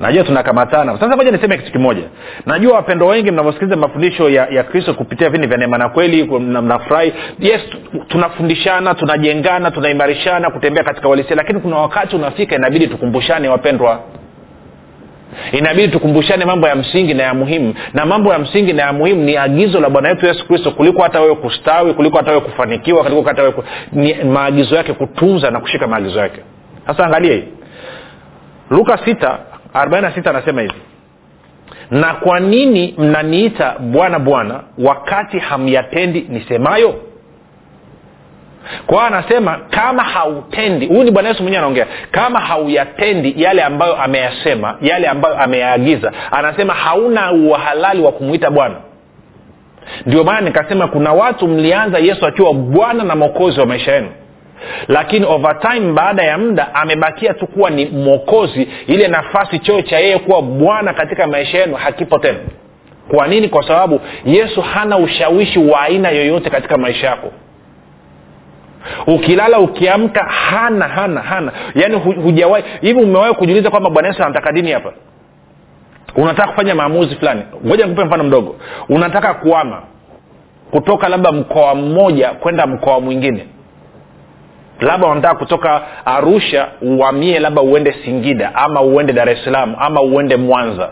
najua 0.00 0.24
tunakamatana. 0.24 0.98
Sasa 0.98 1.16
moja 1.16 1.30
niseme 1.30 1.58
kitu 1.58 1.72
kimoja. 1.72 2.02
Najua 2.46 2.74
wapendo 2.76 3.06
wengi 3.06 3.30
mnavyosikiliza 3.30 3.76
mafundisho 3.76 4.30
ya, 4.30 4.46
ya 4.46 4.64
kristo 4.64 4.94
kupitia 4.94 5.30
vini 5.30 5.46
vya 5.46 5.56
neema 5.56 5.78
na 5.78 5.88
kweli 5.88 6.24
mnafurahi. 6.38 7.12
Yes 7.38 7.60
tunafundishana 8.08 8.94
tunajengana 8.94 9.70
tunaimarishana 9.70 10.50
kutembea 10.50 10.84
katika 10.84 11.08
walisia 11.08 11.36
lakini 11.36 11.60
kuna 11.60 11.76
wakati 11.76 12.16
unafika 12.16 12.56
inabidi 12.56 12.86
tukumbushane 12.86 13.48
wapendwa. 13.48 14.00
Inabidi 15.52 15.88
tukumbushane 15.92 16.44
mambo 16.44 16.68
ya 16.68 16.74
msingi 16.76 17.14
na 17.14 17.22
ya 17.22 17.34
muhimu. 17.34 17.74
Na 17.94 18.06
mambo 18.06 18.32
ya 18.32 18.38
msingi 18.38 18.72
na 18.72 18.82
ya 18.82 18.92
muhimu 18.92 19.22
ni 19.22 19.36
agizo 19.36 19.80
la 19.80 19.90
bwana 19.90 20.08
wetu 20.08 20.26
yesu 20.26 20.46
kristo 20.46 20.70
kuliko 20.70 21.02
hata 21.02 21.20
wewe 21.20 21.34
kustawi 21.34 21.94
kuliko 21.94 22.16
hata 22.16 22.30
wewe 22.30 22.42
kufanikiwa 22.42 23.02
kuliko 23.04 23.22
hata 23.22 23.42
wewe 23.42 23.54
ku... 23.54 23.64
ni 23.92 24.14
maagizo 24.14 24.76
yake 24.76 24.92
kutunza 24.92 25.50
na 25.50 25.60
kushika 25.60 25.86
maagizo 25.86 26.18
yake. 26.20 26.40
Sasa 26.86 27.04
angalia 27.06 27.34
hii 27.34 27.44
luka 28.70 28.98
46 29.74 30.30
anasema 30.30 30.60
hivi. 30.62 30.74
Na 31.90 32.14
kwa 32.14 32.40
nini 32.40 32.94
mnaniita 32.98 33.74
bwana 33.78 34.18
bwana 34.18 34.60
wakati 34.78 35.38
hamyatendi 35.38 36.26
nisemayo? 36.28 36.94
Kwao 38.86 39.06
anasema 39.06 39.58
kama 39.70 40.02
hautendi 40.02 40.86
huyu 40.86 41.02
ni 41.04 41.10
bwana 41.10 41.28
yesu 41.28 41.42
mwenyewe 41.42 41.58
anaongea 41.58 41.86
kama 42.10 42.40
hauyatendi 42.40 43.34
yale 43.36 43.62
ambayo 43.62 43.96
ameyasema 44.02 44.76
yale 44.80 45.08
ambayo 45.08 45.38
ameyaagiza 45.38 46.12
anasema 46.30 46.74
hauna 46.74 47.32
uhalali 47.32 48.02
wa 48.02 48.12
kumwita 48.12 48.50
bwana. 48.50 48.74
Ndio 50.06 50.24
maana 50.24 50.40
nikasema 50.40 50.88
kuna 50.88 51.12
watu 51.12 51.48
mlianza 51.48 51.98
yesu 51.98 52.26
akiwa 52.26 52.54
bwana 52.54 53.04
na 53.04 53.16
mwokozi 53.16 53.60
wa 53.60 53.66
maisha 53.66 53.92
yenu 53.94 54.08
lakini 54.88 55.26
over 55.26 55.60
time 55.60 55.92
baada 55.92 56.22
ya 56.22 56.38
muda 56.38 56.74
amebakia 56.74 57.34
tu 57.34 57.46
kuwa 57.46 57.70
ni 57.70 57.86
mwokozi. 57.86 58.68
Ile 58.86 59.08
nafasi 59.08 59.58
cheo 59.58 59.82
cha 59.82 59.98
yeye 59.98 60.18
kuwa 60.18 60.42
bwana 60.42 60.92
katika 60.94 61.26
maisha 61.26 61.58
yenu 61.58 61.74
hakipo 61.74 62.18
tena. 62.18 62.38
Kwa 63.08 63.26
nini? 63.26 63.48
Kwa 63.48 63.62
sababu 63.68 64.00
yesu 64.24 64.60
hana 64.62 64.96
ushawishi 64.98 65.58
wa 65.58 65.80
aina 65.80 66.10
yoyote 66.10 66.50
katika 66.50 66.76
maisha 66.76 67.06
yako. 67.06 67.30
Ukilala 69.06 69.58
ukiamka 69.58 70.24
hana 70.24 70.88
hana 70.88 71.20
hana. 71.20 71.52
Yaani 71.74 71.96
hujawahi. 71.96 72.64
Hivi 72.80 73.00
umewahi 73.02 73.34
kujiuliza 73.34 73.70
kwamba 73.70 73.90
bwana 73.90 74.08
yesu 74.08 74.22
anataka 74.22 74.52
dini 74.52 74.72
hapa? 74.72 74.92
Unataka 76.16 76.48
kufanya 76.48 76.74
maamuzi 76.74 77.14
fulani? 77.16 77.42
Ngoja 77.66 77.84
nikupe 77.86 78.04
mfano 78.06 78.24
mdogo. 78.24 78.56
Unataka 78.88 79.34
kuama 79.34 79.82
kutoka 80.70 81.08
labda 81.08 81.32
mkoa 81.32 81.74
mmoja 81.74 82.28
kwenda 82.30 82.66
mkoa 82.66 83.00
mwingine 83.00 83.46
labda 84.80 85.06
unataka 85.06 85.34
kutoka 85.34 85.82
arusha 86.04 86.68
uamie 86.82 87.38
labda 87.40 87.62
uende 87.62 87.92
singida 88.04 88.54
ama 88.54 88.80
uende 88.82 89.12
dar 89.12 89.28
es 89.28 89.44
salaam 89.44 89.74
ama 89.78 90.02
uende 90.02 90.36
mwanza. 90.36 90.90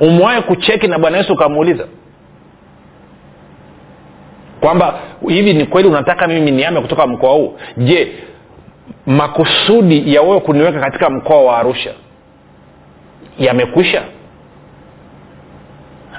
Umwae 0.00 0.40
kucheki 0.40 0.88
na 0.88 0.98
bwana 0.98 1.18
yesu 1.18 1.32
ukamuuliza? 1.32 1.86
Kwamba 4.60 4.94
hivi 5.28 5.54
ni 5.54 5.64
kweli 5.66 5.88
unataka 5.88 6.26
mimi 6.26 6.50
niame 6.50 6.80
kutoka 6.80 7.06
mkoa 7.06 7.32
huu? 7.32 7.56
Je 7.76 8.12
makusudi 9.06 10.14
ya 10.14 10.22
wewe 10.22 10.40
kuniweka 10.40 10.80
katika 10.80 11.10
mkoa 11.10 11.42
wa 11.42 11.58
arusha 11.58 11.90
yamekwisha 13.38 14.02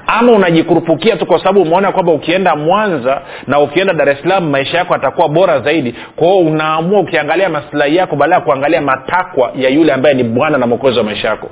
ama 0.06 0.32
unajikurupukia 0.32 1.16
tu 1.16 1.26
kwa 1.26 1.38
sababu 1.38 1.62
umeona 1.62 1.92
kwamba 1.92 2.12
ukienda 2.12 2.56
mwanza 2.56 3.22
na 3.46 3.60
ukienda 3.60 3.94
dar 3.94 4.08
es 4.08 4.20
salaam 4.22 4.50
maisha 4.50 4.78
yako 4.78 4.94
atakuwa 4.94 5.28
bora 5.28 5.60
zaidi. 5.60 5.94
Kwao 6.16 6.38
unaamua 6.38 7.00
ukiangalia 7.00 7.48
masilahi 7.48 7.96
yako 7.96 8.16
baada 8.16 8.34
ya 8.34 8.40
kuangalia 8.40 8.80
matakwa 8.80 9.52
ya 9.56 9.68
yule 9.70 9.92
ambaye 9.92 10.14
ni 10.14 10.24
bwana 10.24 10.58
na 10.58 10.66
mwokozi 10.66 10.98
wa 10.98 11.04
maisha 11.04 11.28
yako. 11.28 11.50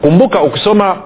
Kumbuka 0.00 0.42
ukisoma 0.42 0.96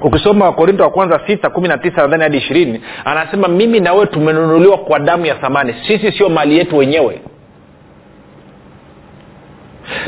ukisoma 0.00 0.44
wakorinto 0.44 0.82
wa 0.82 0.90
kwanza 0.90 1.20
sita 1.26 1.50
kumi 1.50 1.68
na 1.68 1.78
hadi 2.22 2.36
ishirini 2.36 2.80
anasema 3.04 3.48
mimi 3.48 3.80
na 3.80 4.06
tumenunuliwa 4.06 4.78
kwa 4.78 4.98
damu 4.98 5.26
ya 5.26 5.34
thamani. 5.34 5.74
Sisi 5.86 6.12
sio 6.12 6.28
mali 6.28 6.58
yetu 6.58 6.76
wenyewe 6.76 7.20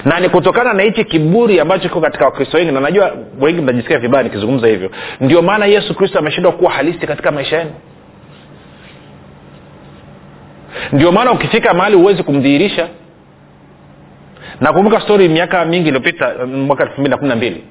na 0.04 0.20
ni 0.20 0.28
kutokana 0.28 0.73
na 0.73 0.82
hichi 0.82 1.04
kiburi 1.04 1.61
ambacho 1.61 1.88
kiko 1.88 2.00
katika 2.00 2.25
wakristo 2.25 2.56
wengi 2.56 2.73
na 2.73 2.80
najua 2.80 3.12
wengi 3.40 3.61
mnajisikia 3.62 3.99
vibaya 3.99 4.23
nikizungumza 4.25 4.66
hivyo. 4.66 4.90
Ndio 5.20 5.42
maana 5.42 5.66
yesu 5.66 5.94
kristo 5.94 6.18
ameshindwa 6.18 6.52
kuwa 6.52 6.70
halisi 6.73 7.06
katika 7.06 7.30
maisha 7.30 7.58
yenu. 7.58 7.70
Ndio 10.92 11.12
maana 11.12 11.32
ukifika 11.32 11.75
mahali 11.75 11.97
huwezi 11.97 12.23
kumdhihirisha. 12.23 12.88
Nakumbuka 14.61 15.00
stori 15.00 15.28
miaka 15.28 15.64
mingi 15.64 15.88
iliyopita 15.88 16.47
mwaka 16.47 16.82
elfu 16.85 16.94
mbili 17.00 17.11
na 17.11 17.16
kumi 17.16 17.28
na 17.28 17.37
mbili. 17.37 17.64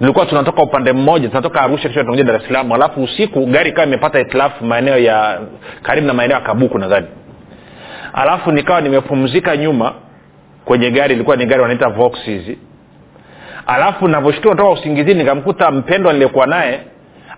Nilikuwa 0.00 0.26
tunatoka 0.26 0.62
upande 0.62 0.92
mmoja 0.92 1.28
tunatoka 1.28 1.60
arusha 1.62 1.88
kisha 1.88 2.00
tunakuja 2.00 2.24
dar 2.24 2.36
es 2.36 2.42
salaam 2.46 2.72
alafu 2.72 3.02
usiku 3.02 3.46
gari 3.46 3.70
ikawa 3.70 3.86
imepata 3.86 4.20
itilafu 4.20 4.64
maeneo 4.64 4.98
ya 4.98 5.40
karibu 5.82 6.06
na 6.06 6.14
maeneo 6.14 6.36
ya 6.36 6.42
kabuku 6.42 6.78
nadhani. 6.78 7.06
Alafu 8.12 8.52
nikawa 8.52 8.80
nimepumzika 8.80 9.56
nyuma 9.56 9.94
kwenye 10.68 10.90
gari 10.90 11.14
ilikuwa 11.14 11.36
ni 11.36 11.46
gari 11.46 11.62
wanaita 11.62 11.88
vox 11.88 12.18
hizi. 12.24 12.58
Alafu 13.66 14.08
navyoshtua 14.08 14.54
toka 14.54 14.70
usingizini 14.70 15.18
nikamkuta 15.18 15.70
mpendwa 15.70 16.12
niliyekuwa 16.12 16.46
naye 16.46 16.80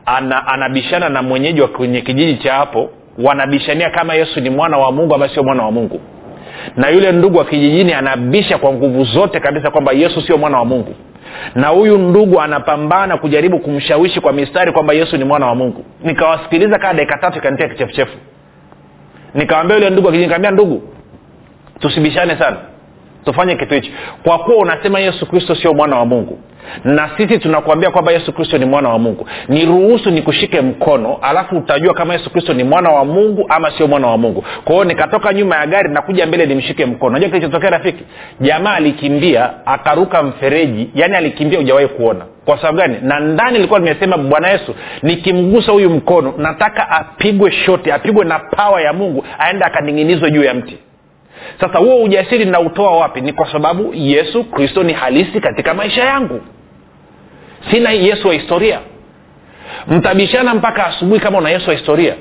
ana, 0.06 0.46
anabishana 0.46 1.08
na 1.08 1.22
mwenyeji 1.22 1.60
wa 1.60 1.68
kwenye 1.68 2.00
kijiji 2.00 2.36
cha 2.36 2.54
hapo 2.54 2.90
wanabishania 3.18 3.90
kama 3.90 4.14
yesu 4.14 4.40
ni 4.40 4.50
mwana 4.50 4.78
wa 4.78 4.92
mungu 4.92 5.14
ama 5.14 5.28
sio 5.28 5.42
mwana 5.42 5.62
wa 5.62 5.70
mungu. 5.70 6.00
Na 6.76 6.88
yule 6.88 7.12
ndugu 7.12 7.38
wa 7.38 7.44
kijijini 7.44 7.92
anabisha 7.92 8.58
kwa 8.58 8.72
nguvu 8.72 9.04
zote 9.04 9.40
kabisa 9.40 9.70
kwamba 9.70 9.92
yesu 9.92 10.22
sio 10.22 10.38
mwana 10.38 10.58
wa 10.58 10.64
mungu. 10.64 10.94
Na 11.54 11.68
huyu 11.68 11.98
ndugu 11.98 12.40
anapambana 12.40 13.16
kujaribu 13.16 13.58
kumshawishi 13.58 14.20
kwa 14.20 14.32
mistari 14.32 14.72
kwamba 14.72 14.92
yesu 14.94 15.16
ni 15.16 15.24
mwana 15.24 15.46
wa 15.46 15.54
mungu. 15.54 15.84
Nikawasikiliza 16.02 16.78
kaa 16.78 16.92
dakika 16.92 17.18
tatu 17.18 17.38
ikanitia 17.38 17.68
kichefuchefu. 17.68 18.16
Nikawambia 19.34 19.76
yule 19.76 19.90
ndugu 19.90 20.08
akijiniambia 20.08 20.50
ndugu 20.50 20.82
tusibishane 21.80 22.36
sana 22.38 22.56
tufanye 23.24 23.56
kitu 23.56 23.74
hichi. 23.74 23.92
Kwa 24.22 24.38
kuwa 24.38 24.56
unasema 24.56 25.00
yesu 25.00 25.26
kristo 25.26 25.54
sio 25.54 25.74
mwana 25.74 25.96
wa 25.98 26.06
mungu 26.06 26.38
na 26.84 27.10
sisi 27.16 27.38
tunakuambia 27.38 27.90
kwamba 27.90 28.12
yesu 28.12 28.32
kristo 28.32 28.58
ni 28.58 28.64
mwana 28.64 28.88
wa 28.88 28.98
mungu 28.98 29.26
niruhusu 29.48 30.10
nikushike 30.10 30.60
mkono 30.60 31.18
alafu 31.22 31.56
utajua 31.58 31.94
kama 31.94 32.12
yesu 32.14 32.30
kristo 32.30 32.54
ni 32.54 32.64
mwana 32.64 32.90
wa 32.90 33.04
mungu 33.04 33.46
ama 33.48 33.70
sio 33.70 33.86
mwana 33.86 34.06
wa 34.06 34.18
mungu. 34.18 34.44
Kwa 34.64 34.72
hiyo 34.74 34.84
nikatoka 34.84 35.32
nyuma 35.32 35.56
ya 35.56 35.66
gari 35.66 35.88
nakuja 35.88 36.26
mbele 36.26 36.46
nimshike 36.46 36.86
mkono. 36.86 37.12
Najua 37.12 37.28
kilichotokea 37.28 37.70
rafiki? 37.70 38.04
Jamaa 38.40 38.74
alikimbia 38.74 39.66
akaruka 39.66 40.22
mfereji 40.22 40.90
yaani 40.94 41.16
alikimbia 41.16 41.58
hujawahi 41.58 41.88
kuona. 41.88 42.24
Kwa 42.44 42.56
sababu 42.56 42.78
gani? 42.78 42.96
Na 43.02 43.20
ndani 43.20 43.58
ilikuwa 43.58 43.80
nimesema 43.80 44.18
bwana 44.18 44.48
yesu 44.48 44.74
nikimgusa 45.02 45.72
huyu 45.72 45.90
mkono 45.90 46.34
nataka 46.38 46.90
apigwe 46.90 47.50
shoti 47.50 47.92
apigwe 47.92 48.24
na 48.24 48.38
pawa 48.38 48.80
ya 48.80 48.92
mungu 48.92 49.24
aende 49.38 49.64
akaning'inizwe 49.64 50.30
juu 50.30 50.42
ya 50.44 50.54
mti 50.54 50.78
sasa 51.60 51.78
huo 51.78 52.02
ujasiri 52.02 52.44
nautoa 52.44 52.96
wapi? 52.96 53.20
Ni 53.20 53.32
kwa 53.32 53.52
sababu 53.52 53.94
yesu 53.94 54.44
kristo 54.44 54.82
ni 54.82 54.92
halisi 54.92 55.40
katika 55.40 55.74
maisha 55.74 56.04
yangu. 56.04 56.40
Sina 57.70 57.90
yesu 57.90 58.28
wa 58.28 58.34
historia. 58.34 58.78
Mtabishana 59.88 60.54
mpaka 60.54 60.86
asubuhi 60.86 61.20
kama 61.20 61.38
una 61.38 61.50
yesu 61.50 61.68
wa 61.70 61.76
historia. 61.76 62.14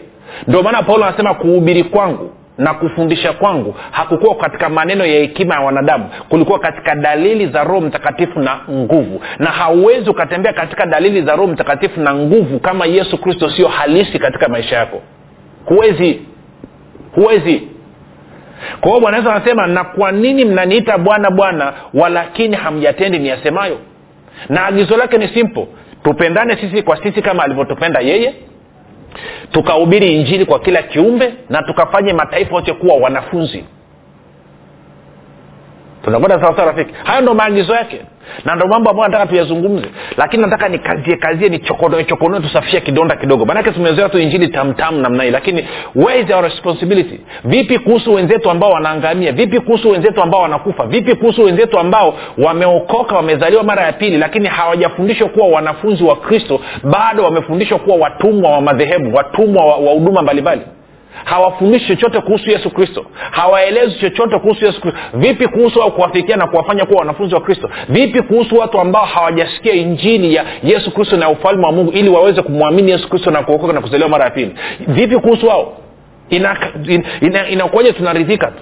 Ndio 0.48 0.64
maana 0.64 0.84
paulo 0.84 1.06
anasema 1.06 1.34
kuhubiri 1.34 1.84
kwangu 1.84 2.32
na 2.58 2.74
kufundisha 2.74 3.34
kwangu 3.34 3.76
hakukuwa 3.92 4.36
katika 4.36 4.70
maneno 4.70 5.06
ya 5.06 5.20
hekima 5.20 5.56
ya 5.56 5.62
wanadamu. 5.62 6.10
Kulikuwa 6.30 6.60
katika 6.60 6.96
dalili 6.96 7.48
za 7.48 7.64
roho 7.64 7.82
mtakatifu 7.82 8.40
na 8.40 8.60
nguvu. 8.72 9.22
Na 9.40 9.46
hauwezi 9.50 10.10
ukatembea 10.10 10.54
katika 10.54 10.86
dalili 10.86 11.22
za 11.22 11.36
roho 11.36 11.48
mtakatifu 11.48 12.00
na 12.00 12.14
nguvu 12.16 12.60
kama 12.60 12.86
yesu 12.86 13.18
kristo 13.18 13.50
sio 13.50 13.68
halisi 13.68 14.20
katika 14.20 14.48
maisha 14.50 14.76
yako. 14.78 15.02
Huwezi 15.66 16.22
huwezi 17.16 17.68
kwa 18.82 18.90
hiyo 18.90 19.02
bwana 19.02 19.18
yesu 19.18 19.30
anasema 19.32 19.68
na 19.68 19.84
kwa 19.84 20.12
nini 20.12 20.46
mnaniita 20.46 20.98
bwana 20.98 21.32
bwana 21.32 21.74
walakini 21.94 22.56
hamjatendi 22.56 23.20
niyasemayo? 23.20 23.78
Na 24.50 24.66
agizo 24.66 24.98
lake 24.98 25.18
ni 25.18 25.28
simple. 25.28 25.68
Tupendane 26.04 26.56
sisi 26.58 26.82
kwa 26.82 27.04
sisi 27.04 27.22
kama 27.22 27.44
alivyotupenda 27.44 28.00
yeye 28.00 28.34
tukahubiri 29.52 30.16
injili 30.16 30.46
kwa 30.46 30.60
kila 30.60 30.84
kiumbe 30.84 31.34
na 31.50 31.64
tukafanye 31.64 32.14
mataifa 32.14 32.56
yote 32.56 32.74
kuwa 32.74 32.96
wanafunzi 32.98 33.64
tunakwenda 36.04 36.42
sawasawa 36.42 36.72
rafiki? 36.72 36.94
Hayo 37.04 37.22
ndo 37.22 37.34
maagizo 37.34 37.74
yake. 37.76 38.02
Na 38.46 38.56
ndo 38.56 38.68
mambo 38.68 38.90
ambayo 38.90 39.08
nataka 39.10 39.30
tuyazungumze. 39.30 39.88
Lakini 40.18 40.44
nataka 40.44 40.70
nikazie 40.70 41.16
kazie 41.18 41.50
nichokonoe 41.50 42.04
chokonoe 42.04 42.40
tusafishe 42.40 42.82
kidonda 42.82 43.16
kidogo. 43.16 43.46
Maanake 43.46 43.72
tumezoea 43.72 44.10
tu 44.10 44.20
injili 44.20 44.48
tamtamu 44.48 45.02
namna 45.02 45.24
hii. 45.24 45.32
Lakini 45.32 45.68
where 45.96 46.20
is 46.22 46.30
our 46.32 46.44
responsibility? 46.44 47.20
Vipi 47.44 47.80
kuhusu 47.80 48.14
wenzetu 48.14 48.50
ambao 48.50 48.70
wanaangamia? 48.72 49.32
Vipi 49.32 49.60
kuhusu 49.60 49.90
wenzetu 49.90 50.22
ambao 50.22 50.42
wanakufa? 50.42 50.86
Vipi 50.86 51.16
kuhusu 51.16 51.44
wenzetu 51.44 51.80
ambao 51.80 52.14
wameokoka 52.38 53.16
wamezaliwa 53.16 53.64
mara 53.64 53.84
ya 53.84 53.94
pili 53.94 54.18
lakini 54.18 54.48
hawajafundishwa 54.48 55.30
kuwa 55.30 55.48
wanafunzi 55.48 56.04
wa 56.04 56.16
kristo 56.16 56.60
bado 56.84 57.24
wamefundishwa 57.24 57.80
kuwa 57.80 57.98
watumwa 57.98 58.52
wa 58.52 58.62
madhehebu 58.62 59.16
watumwa 59.18 59.66
wa 59.66 59.92
huduma 59.92 60.22
mbalimbali 60.22 60.62
hawafundishi 61.26 61.88
chochote 61.88 62.22
kuhusu 62.22 62.50
yesu 62.50 62.70
kristo. 62.70 63.06
Hawaelezi 63.32 64.00
chochote 64.00 64.40
kuhusu 64.40 64.66
yesu 64.66 64.82
kristo. 64.82 65.00
Vipi 65.14 65.48
kuhusu 65.48 65.80
wao 65.80 65.92
kuwafikia 65.92 66.36
na 66.38 66.48
kuwafanya 66.48 66.86
kuwa 66.86 67.00
wanafunzi 67.00 67.36
wa 67.36 67.42
kristo? 67.42 67.70
Vipi 67.90 68.22
kuhusu 68.22 68.58
watu 68.58 68.80
ambao 68.80 69.06
hawajasikia 69.06 69.74
injili 69.74 70.36
ya 70.36 70.46
yesu 70.64 70.92
kristo 70.92 71.18
na 71.18 71.30
ufalme 71.30 71.66
wa 71.66 71.72
mungu 71.72 71.92
ili 71.92 72.10
waweze 72.10 72.42
kumwamini 72.42 72.92
yesu 72.92 73.10
kristo 73.10 73.32
na 73.32 73.44
kuokoka 73.44 73.74
na 73.74 73.82
kuzaliwa 73.82 74.10
mara 74.10 74.26
ya 74.26 74.32
pili? 74.32 74.56
Vipi 74.88 75.18
kuhusu 75.18 75.48
wao? 75.48 75.78
Inakuaja 76.30 76.94
ina, 76.94 77.48
ina, 77.48 77.50
ina 77.50 77.94
tunaridhika? 77.94 78.48
Tu 78.48 78.54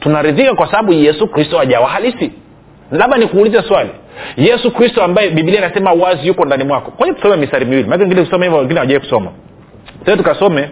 tunaridhika 0.00 0.54
kwa 0.54 0.66
sababu 0.70 0.92
yesu 0.92 1.28
kristo 1.28 1.58
hajawa 1.58 1.88
halisi. 1.88 2.30
Labda 2.92 3.16
nikuulize 3.16 3.62
swali. 3.62 3.90
Yesu 4.36 4.70
kristo 4.70 5.02
ambaye 5.02 5.30
biblia 5.30 5.58
inasema 5.58 5.92
wazi 5.92 6.26
yuko 6.26 6.44
ndani 6.44 6.64
mwako. 6.64 6.90
Kwani 6.90 7.14
tusome 7.14 7.36
mistari 7.36 7.64
miwili. 7.64 7.88
Maake 7.88 8.02
wengine 8.02 8.22
kusoma 8.24 8.44
hivyo 8.44 8.58
wengine 8.58 8.80
hawajawai 8.80 9.00
kusoma. 9.00 9.30
Tukasome 10.16 10.68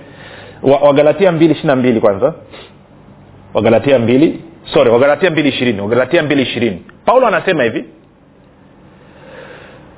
wagalatia 0.62 1.26
wa 1.26 1.32
mbili 1.32 1.54
ishiri 1.54 1.74
mbili 1.76 2.00
kwanza. 2.00 2.34
Wagalatia 3.54 3.98
mbili 3.98 4.40
sorry 4.64 4.90
wagalatia 4.90 5.30
mbili 5.30 5.48
ishirini 5.48 5.80
wagalatia 5.80 6.22
mbili 6.22 6.42
ishirini. 6.42 6.82
Paulo 7.04 7.26
anasema 7.26 7.62
hivi. 7.62 7.84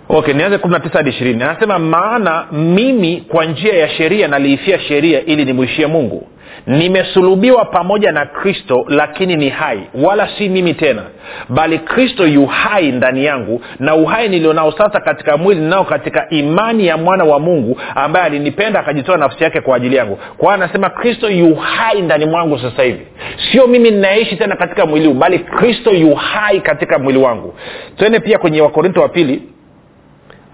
Okay 0.09 0.35
nianze 0.35 0.59
kumi 0.59 0.75
na 0.75 0.81
tisa 0.81 0.99
hadi 0.99 1.11
ishirini. 1.11 1.43
Anasema 1.43 1.79
maana 1.79 2.47
mimi 2.53 3.17
kwa 3.29 3.45
njia 3.45 3.75
ya 3.75 3.89
sheria 3.89 4.29
naliifia 4.29 4.79
sheria 4.79 5.25
ili 5.25 5.45
nimwishie 5.45 5.87
mungu 5.87 6.29
nimesulubiwa 6.67 7.65
pamoja 7.65 8.13
na 8.13 8.27
kristo 8.27 8.85
lakini 8.89 9.37
ni 9.37 9.49
hai. 9.49 9.81
Wala 9.95 10.29
si 10.39 10.49
mimi 10.49 10.75
tena. 10.75 11.03
Bali 11.49 11.79
kristo 11.79 12.27
yu 12.27 12.47
hai 12.47 12.93
ndani 12.93 13.25
yangu 13.25 13.61
na 13.79 13.95
uhai 13.95 14.29
nilionao 14.29 14.73
sasa 14.73 15.01
katika 15.01 15.37
mwili 15.37 15.61
ninao 15.61 15.85
katika 15.85 16.29
imani 16.31 16.87
ya 16.87 16.97
mwana 16.97 17.25
wa 17.25 17.41
mungu 17.41 17.81
ambaye 17.95 18.27
alinipenda 18.27 18.81
akajitoa 18.81 19.17
nafsi 19.17 19.45
yake 19.45 19.61
kwa 19.61 19.77
ajili 19.77 19.97
yangu. 19.97 20.17
Kwa 20.17 20.55
hiyo 20.55 20.65
anasema 20.65 20.91
kristo 20.91 21.31
yu 21.31 21.55
hai 21.55 22.03
ndani 22.03 22.27
mwangu 22.27 22.59
sasa 22.59 22.83
hivi. 22.83 23.07
Sio 23.53 23.67
mimi 23.67 23.91
ninaishi 23.91 24.37
tena 24.37 24.57
katika 24.57 24.87
mwili 24.87 25.07
huu 25.07 25.15
bali 25.15 25.39
kristo 25.39 25.91
yu 25.91 26.15
hai 26.15 26.61
katika 26.61 26.99
mwili 26.99 27.19
wangu. 27.19 27.55
Twende 27.97 28.21
pia 28.21 28.39
kwenye 28.39 28.61
wakorinto 28.61 29.01
wa 29.01 29.09
pili 29.09 29.43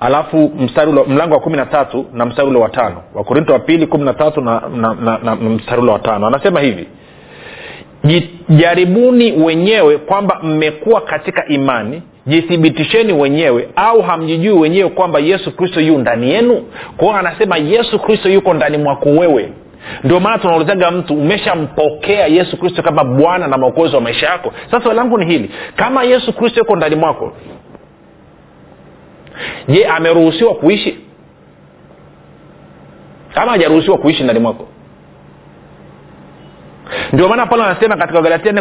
alafu 0.00 0.52
mlango 1.08 1.34
wa 1.34 1.40
kumi 1.40 1.56
na 1.56 1.66
tatu 1.66 2.06
na 2.12 2.26
mstari 2.26 2.48
ule 2.48 2.58
wa 2.58 2.68
tano. 2.68 3.02
Wakorinto 3.14 3.52
wa 3.52 3.58
pili 3.58 3.86
kumi 3.86 4.04
na 4.04 4.14
tatu 4.14 4.40
na, 4.40 4.62
na, 4.76 4.94
na, 4.94 5.18
na 5.22 5.36
mstari 5.36 5.82
ule 5.82 5.92
wa 5.92 5.98
tano. 5.98 6.26
Anasema 6.26 6.60
hivi 6.60 6.86
jaribuni 8.48 9.32
wenyewe 9.32 9.98
kwamba 9.98 10.38
mmekuwa 10.42 11.00
katika 11.00 11.46
imani. 11.48 12.02
Jithibitisheni 12.26 13.12
wenyewe 13.12 13.68
au 13.76 14.02
hamjijui 14.02 14.58
wenyewe 14.58 14.90
kwamba 14.90 15.18
yesu 15.18 15.56
kristo 15.56 15.80
yu 15.80 15.98
ndani 15.98 16.30
yenu? 16.30 16.62
Kwao 16.96 17.16
anasema 17.16 17.56
yesu 17.56 17.98
kristo 17.98 18.28
yuko 18.28 18.54
ndani 18.54 18.78
mwako 18.78 19.08
wewe. 19.08 19.52
Ndio 20.04 20.20
maana 20.20 20.38
tunaulizaga 20.38 20.90
mtu 20.90 21.14
umeshampokea 21.14 22.26
yesu 22.26 22.56
kristo 22.56 22.82
kama 22.82 23.04
bwana 23.04 23.46
na 23.46 23.58
mwokozi 23.58 23.94
wa 23.94 24.00
maisha 24.00 24.26
yako? 24.26 24.52
Sasa 24.70 24.92
langu 24.92 25.18
ni 25.18 25.26
hili 25.26 25.50
kama 25.76 26.04
yesu 26.04 26.32
kristo 26.32 26.58
yuko 26.60 26.76
ndani 26.76 26.96
mwako 26.96 27.32
je 29.68 29.86
ameruhusiwa 29.86 30.54
kuishi? 30.54 30.98
Ama 33.34 33.52
hajaruhusiwa 33.52 33.98
kuishi 33.98 34.22
ndani 34.22 34.40
mwako? 34.40 34.68
Ndio 37.12 37.28
maana 37.28 37.46
paulo 37.46 37.64
anasema 37.64 37.96
katika 37.96 38.20
galatia 38.22 38.52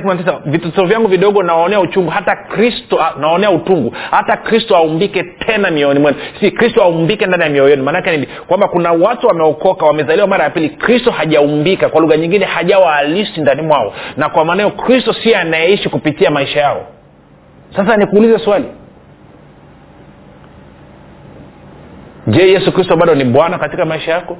vitoto 0.45 0.85
vyangu 0.85 1.07
vidogo 1.07 1.43
nawaonea 1.43 1.79
uchungu 1.79 2.09
hata 2.09 2.35
kristo 2.35 2.99
naonea 3.19 3.51
utungu 3.51 3.93
hata 4.11 4.37
kristo 4.37 4.77
aumbike 4.77 5.23
tena 5.23 5.71
mioyoni 5.71 5.99
mwenu. 5.99 6.17
Si 6.39 6.51
kristo 6.51 6.83
aumbike 6.83 7.25
ndani 7.25 7.43
ya 7.43 7.49
mioyo 7.49 7.69
yenu. 7.69 7.83
Maanake 7.83 8.11
nini? 8.11 8.27
Kwamba 8.47 8.67
kuna 8.67 8.91
watu 8.91 9.27
wameokoka 9.27 9.85
wamezaliwa 9.85 10.27
mara 10.27 10.43
ya 10.43 10.49
pili 10.49 10.69
kristo 10.69 11.11
hajaumbika 11.11 11.89
kwa 11.89 12.01
lugha 12.01 12.17
nyingine 12.17 12.45
hajawa 12.45 12.91
halisi 12.91 13.41
ndani 13.41 13.61
mwao. 13.61 13.93
Na 14.17 14.29
kwa 14.29 14.45
maana 14.45 14.63
hiyo 14.63 14.75
kristo 14.75 15.13
si 15.13 15.35
anayeishi 15.35 15.89
kupitia 15.89 16.31
maisha 16.31 16.59
yao. 16.59 16.87
Sasa 17.75 17.97
nikuulize 17.97 18.39
swali 18.39 18.65
je 22.27 22.51
yesu 22.51 22.71
kristo 22.71 22.95
bado 22.97 23.15
ni 23.15 23.23
bwana 23.23 23.58
katika 23.60 23.86
maisha 23.86 24.12
yako? 24.12 24.38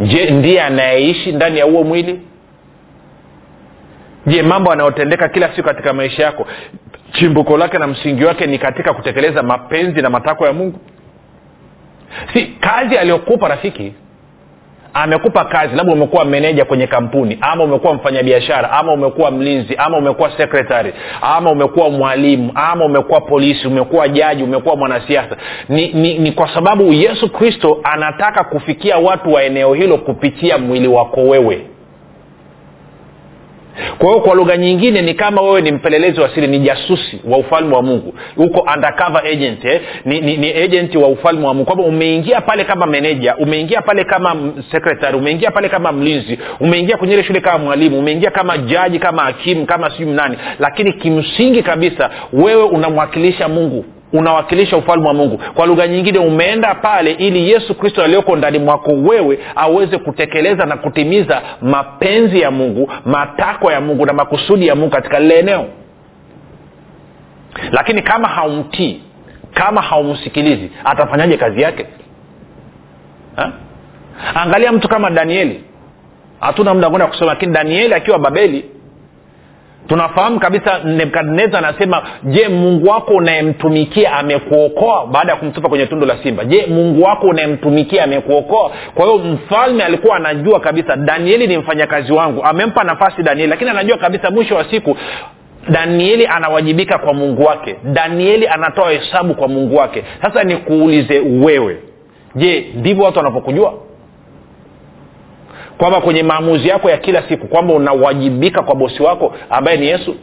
Je 0.00 0.30
ndiye 0.30 0.62
anayeishi 0.62 1.32
ndani 1.32 1.58
ya 1.58 1.64
huo 1.64 1.84
mwili? 1.84 2.20
Je 4.26 4.42
mambo 4.42 4.70
yanayotendeka 4.70 5.28
kila 5.28 5.48
siku 5.56 5.68
katika 5.68 5.92
maisha 5.92 6.22
yako 6.22 6.46
chimbuko 7.12 7.56
lake 7.56 7.78
na 7.78 7.86
msingi 7.86 8.24
wake 8.24 8.46
ni 8.46 8.58
katika 8.58 8.94
kutekeleza 8.94 9.42
mapenzi 9.42 10.02
na 10.02 10.10
matakwa 10.10 10.46
ya 10.46 10.52
mungu? 10.52 10.78
Si 12.32 12.46
kazi 12.46 12.96
aliyokupa 12.98 13.48
rafiki 13.48 13.94
amekupa 14.94 15.44
kazi 15.44 15.76
labda 15.76 15.92
umekuwa 15.92 16.24
meneja 16.24 16.64
kwenye 16.64 16.86
kampuni 16.86 17.38
ama 17.40 17.64
umekuwa 17.64 17.94
mfanyabiashara 17.94 18.70
ama 18.72 18.92
umekuwa 18.92 19.30
mlinzi 19.30 19.74
ama 19.76 19.98
umekuwa 19.98 20.30
sekretari 20.36 20.92
ama 21.20 21.50
umekuwa 21.50 21.90
mwalimu 21.90 22.52
ama 22.54 22.84
umekuwa 22.84 23.20
polisi 23.20 23.68
umekuwa 23.68 24.08
jaji 24.08 24.42
umekuwa 24.42 24.76
mwanasiasa. 24.76 25.36
Ni, 25.68 25.92
ni, 25.92 26.18
ni 26.18 26.32
kwa 26.32 26.54
sababu 26.54 26.92
yesu 26.92 27.32
kristo 27.32 27.80
anataka 27.82 28.44
kufikia 28.44 28.98
watu 28.98 29.32
wa 29.32 29.42
eneo 29.44 29.74
hilo 29.74 29.98
kupitia 29.98 30.58
mwili 30.58 30.88
wako 30.88 31.20
wewe 31.20 31.66
kwa 33.98 34.08
hiyo 34.08 34.20
kwa 34.20 34.34
lugha 34.34 34.56
nyingine 34.56 35.02
ni 35.02 35.14
kama 35.14 35.42
wewe 35.42 35.60
ni 35.60 35.72
mpelelezi 35.72 36.20
wa 36.20 36.28
siri 36.34 36.46
ni 36.46 36.58
jasusi 36.58 37.20
wa 37.24 37.38
ufalme 37.38 37.74
wa 37.76 37.82
mungu. 37.82 38.14
Huko 38.36 38.60
undercover 38.74 39.26
agent 39.26 39.64
eh? 39.64 39.80
ni, 40.04 40.20
ni, 40.20 40.36
ni 40.36 40.52
agent 40.62 40.94
wa 40.94 41.08
ufalme 41.08 41.46
wa 41.46 41.54
mungu. 41.54 41.66
Kwamba 41.66 41.84
umeingia 41.84 42.40
pale 42.40 42.64
kama 42.64 42.86
meneja 42.86 43.36
umeingia 43.36 43.82
pale 43.82 44.04
kama 44.04 44.36
sekretari 44.70 45.16
umeingia 45.16 45.50
pale 45.50 45.68
kama 45.68 45.92
mlinzi 45.92 46.38
umeingia 46.60 46.96
kwenye 46.96 47.14
ile 47.14 47.24
shule 47.24 47.40
kama 47.40 47.58
mwalimu 47.58 47.98
umeingia 47.98 48.30
kama 48.30 48.58
jaji 48.58 48.98
kama 48.98 49.22
hakimu 49.22 49.66
kama 49.66 49.90
sijui 49.90 50.12
nani. 50.12 50.36
Lakini 50.58 50.92
kimsingi 50.92 51.62
kabisa 51.62 52.10
wewe 52.32 52.62
unamwakilisha 52.62 53.48
mungu 53.48 53.84
unawakilisha 54.12 54.76
ufalme 54.76 55.06
wa 55.08 55.14
mungu. 55.14 55.40
Kwa 55.54 55.66
lugha 55.66 55.86
nyingine 55.88 56.18
umeenda 56.18 56.74
pale 56.74 57.12
ili 57.12 57.50
yesu 57.50 57.74
kristo 57.74 58.02
aliyoko 58.04 58.36
ndani 58.36 58.58
mwako 58.58 58.90
wewe 58.90 59.38
aweze 59.56 59.98
kutekeleza 59.98 60.66
na 60.66 60.76
kutimiza 60.76 61.42
mapenzi 61.62 62.40
ya 62.40 62.50
mungu 62.50 62.92
matakwa 63.04 63.72
ya 63.72 63.80
mungu 63.80 64.06
na 64.06 64.12
makusudi 64.12 64.66
ya 64.66 64.74
mungu 64.74 64.90
katika 64.90 65.20
lile 65.20 65.38
eneo. 65.38 65.66
Lakini 67.72 68.02
kama 68.02 68.28
haumtii 68.28 69.02
kama 69.54 69.82
haumsikilizi 69.82 70.70
atafanyaje 70.84 71.36
kazi 71.36 71.62
yake? 71.62 71.86
Ha? 73.36 73.52
angalia 74.34 74.72
mtu 74.72 74.88
kama 74.88 75.10
danieli. 75.10 75.64
Hatuna 76.40 76.74
muda 76.74 76.88
kwenda 76.90 77.06
kusoma 77.06 77.30
lakini 77.30 77.52
danieli 77.52 77.94
akiwa 77.94 78.18
babeli 78.18 78.64
tunafahamu 79.88 80.40
kabisa 80.40 80.78
nebukadnezar 80.84 81.64
anasema 81.64 82.02
je 82.24 82.48
mungu 82.48 82.88
wako 82.88 83.14
unayemtumikia 83.14 84.12
amekuokoa? 84.12 85.06
Baada 85.06 85.32
ya 85.32 85.38
kumtupa 85.38 85.68
kwenye 85.68 85.86
tundu 85.86 86.06
la 86.06 86.16
simba. 86.22 86.44
Je 86.44 86.66
mungu 86.66 87.02
wako 87.02 87.26
unayemtumikia 87.26 88.04
amekuokoa? 88.04 88.70
Kwa 88.94 89.06
hiyo 89.06 89.18
mfalme 89.18 89.84
alikuwa 89.84 90.16
anajua 90.16 90.60
kabisa 90.60 90.96
danieli 90.96 91.46
ni 91.46 91.58
mfanyakazi 91.58 92.12
wangu. 92.12 92.44
Amempa 92.44 92.84
nafasi 92.84 93.22
danieli 93.22 93.50
lakini 93.50 93.70
anajua 93.70 93.96
kabisa 93.96 94.30
mwisho 94.30 94.56
wa 94.56 94.64
siku 94.70 94.96
danieli 95.68 96.26
anawajibika 96.26 96.98
kwa 96.98 97.14
mungu 97.14 97.42
wake. 97.44 97.76
Danieli 97.84 98.48
anatoa 98.48 98.90
hesabu 98.90 99.34
kwa 99.34 99.48
mungu 99.48 99.76
wake. 99.76 100.04
Sasa 100.22 100.44
nikuulize 100.44 101.20
wewe 101.20 101.76
je 102.34 102.66
ndivyo 102.74 103.04
watu 103.04 103.18
wanapokujua 103.18 103.74
kwamba 105.78 106.00
kwenye 106.00 106.22
maamuzi 106.22 106.68
yako 106.68 106.90
ya 106.90 106.96
kila 106.98 107.22
siku 107.28 107.46
kwamba 107.48 107.74
unawajibika 107.74 108.62
kwa 108.62 108.74
bosi 108.74 109.02
wako 109.02 109.34
ambaye 109.50 109.76
ni 109.76 109.86
yesu? 109.86 110.16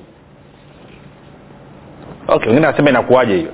Okay 2.27 2.47
wengine 2.47 2.67
anasema 2.67 2.89
inakuwaje 2.89 3.35
hiyo? 3.35 3.51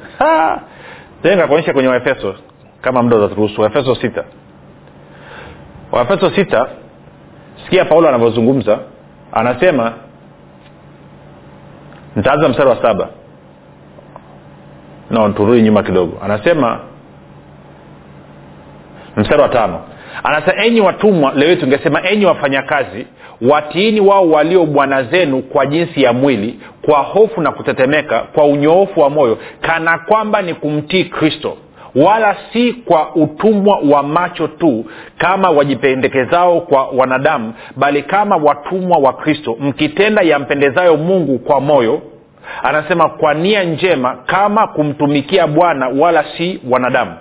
Nikakuonyesha 1.24 1.74
kwenye 1.74 1.90
waefeso 1.90 2.36
kama 2.82 3.04
mda 3.04 3.16
utaturuhusu. 3.18 3.62
Waefeso 3.62 3.96
sita. 3.96 4.24
Waefeso 5.92 6.30
sita 6.30 6.68
sikia 7.64 7.86
paulo 7.86 8.08
anavyozungumza. 8.10 8.80
Anasema 9.32 9.94
nitaanza 12.16 12.50
mstari 12.50 12.70
wa 12.70 12.82
saba. 12.82 13.10
No 15.12 15.30
turudi 15.30 15.62
nyuma 15.62 15.84
kidogo. 15.84 16.18
Anasema 16.24 16.80
mstari 19.18 19.42
wa 19.42 19.50
tano 19.50 19.82
anasema 20.24 20.66
enyi 20.66 20.82
watumwa 20.82 21.34
leo 21.36 21.56
tungesema 21.56 22.10
enyi 22.10 22.26
wafanyakazi 22.26 23.06
watiini 23.42 24.00
wao 24.02 24.30
walio 24.30 24.66
bwana 24.66 25.04
zenu 25.04 25.42
kwa 25.42 25.66
jinsi 25.66 26.04
ya 26.04 26.14
mwili 26.14 26.60
kwa 26.82 27.00
hofu 27.00 27.42
na 27.42 27.52
kutetemeka 27.52 28.20
kwa 28.20 28.46
unyoofu 28.46 29.00
wa 29.00 29.10
moyo 29.10 29.38
kana 29.62 29.98
kwamba 29.98 30.42
ni 30.42 30.54
kumtii 30.54 31.04
kristo. 31.04 31.58
Wala 31.96 32.36
si 32.54 32.74
kwa 32.74 33.16
utumwa 33.16 33.80
wa 33.90 34.04
macho 34.04 34.48
tu 34.48 34.86
kama 35.18 35.50
wajipendekezao 35.50 36.62
kwa 36.62 36.88
wanadamu 36.88 37.54
bali 37.76 38.04
kama 38.04 38.36
watumwa 38.36 38.98
wa 38.98 39.14
kristo 39.14 39.58
mkitenda 39.60 40.22
yampendezayo 40.22 40.98
mungu 40.98 41.40
kwa 41.40 41.62
moyo. 41.62 42.02
Anasema 42.64 43.10
kwa 43.10 43.34
nia 43.34 43.64
njema 43.64 44.16
kama 44.26 44.68
kumtumikia 44.68 45.48
bwana 45.48 45.88
wala 45.88 46.26
si 46.38 46.60
wanadamu 46.70 47.12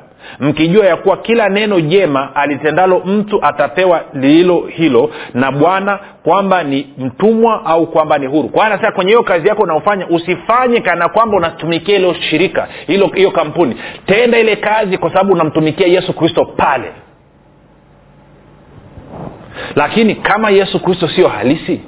mkijua 0.40 0.86
ya 0.86 0.96
kuwa 0.96 1.16
kila 1.16 1.48
neno 1.48 1.80
jema 1.80 2.36
alitendalo 2.36 2.98
mtu 2.98 3.44
atapewa 3.44 4.04
lililo 4.14 4.60
hilo 4.60 5.10
na 5.34 5.52
bwana 5.52 5.98
kwamba 6.22 6.62
ni 6.62 6.86
mtumwa 6.98 7.66
au 7.66 7.86
kwamba 7.86 8.18
ni 8.18 8.26
huru. 8.26 8.48
Kwa 8.48 8.66
anasema 8.66 8.92
kwenye 8.92 9.10
hiyo 9.10 9.22
kazi 9.22 9.48
yako 9.48 9.62
unaofanya 9.62 10.06
usifanye 10.08 10.80
kana 10.80 11.08
kwamba 11.08 11.36
unatumikia 11.36 11.96
hilo 11.96 12.14
shirika 12.14 12.68
hiyo 13.14 13.30
kampuni. 13.30 13.76
Tenda 14.06 14.38
ile 14.38 14.56
kazi 14.56 14.98
kwa 14.98 15.10
sababu 15.10 15.32
unamtumikia 15.32 15.86
yesu 15.86 16.12
kristo 16.12 16.44
pale. 16.44 16.92
Lakini 19.76 20.14
kama 20.14 20.50
yesu 20.50 20.80
kristo 20.80 21.08
sio 21.08 21.28
halisi 21.28 21.80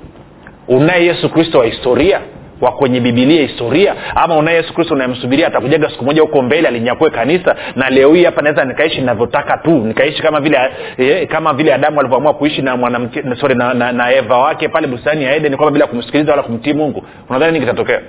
unaye 0.68 1.07
yesu 1.07 1.29
kristo 1.29 1.59
wa 1.59 1.66
historia 1.66 2.20
wa 2.60 2.72
kwenye 2.72 3.00
bibilia 3.00 3.42
historia 3.42 3.94
ama 4.14 4.36
unaye 4.36 4.56
yesu 4.56 4.74
kristo 4.74 4.94
unayemsubiria 4.94 5.46
atakujaga 5.46 5.90
siku 5.90 6.04
moja 6.04 6.22
huko 6.22 6.42
mbele 6.42 6.68
alinyakue 6.68 7.10
kanisa 7.10 7.56
na 7.76 7.90
leo 7.90 8.14
hii 8.14 8.24
hapa 8.24 8.42
naweza 8.42 8.64
nikaishi 8.64 9.00
navyotaka 9.00 9.56
tu. 9.56 9.70
Nikaishi 9.70 10.22
kama 10.22 10.40
vile 10.40 10.58
eh, 10.98 11.28
kama 11.28 11.52
vile 11.54 11.74
adamu 11.74 12.00
alivyoamua 12.00 12.34
kuishi 12.34 12.62
na 12.62 12.76
mwanamke 12.76 13.22
sorry 13.40 13.54
na, 13.54 13.74
na, 13.74 13.92
na 13.92 14.12
eva 14.12 14.38
wake 14.38 14.68
pale 14.68 14.86
bustani 14.86 15.24
ya 15.24 15.36
eden 15.36 15.56
kwamba 15.56 15.70
bila 15.72 15.86
kumsikiliza 15.86 16.30
wala 16.30 16.42
kumtii 16.42 16.72
mungu. 16.72 17.04
Unadhani 17.28 17.52
nini 17.52 17.66
kitatokea? 17.66 18.00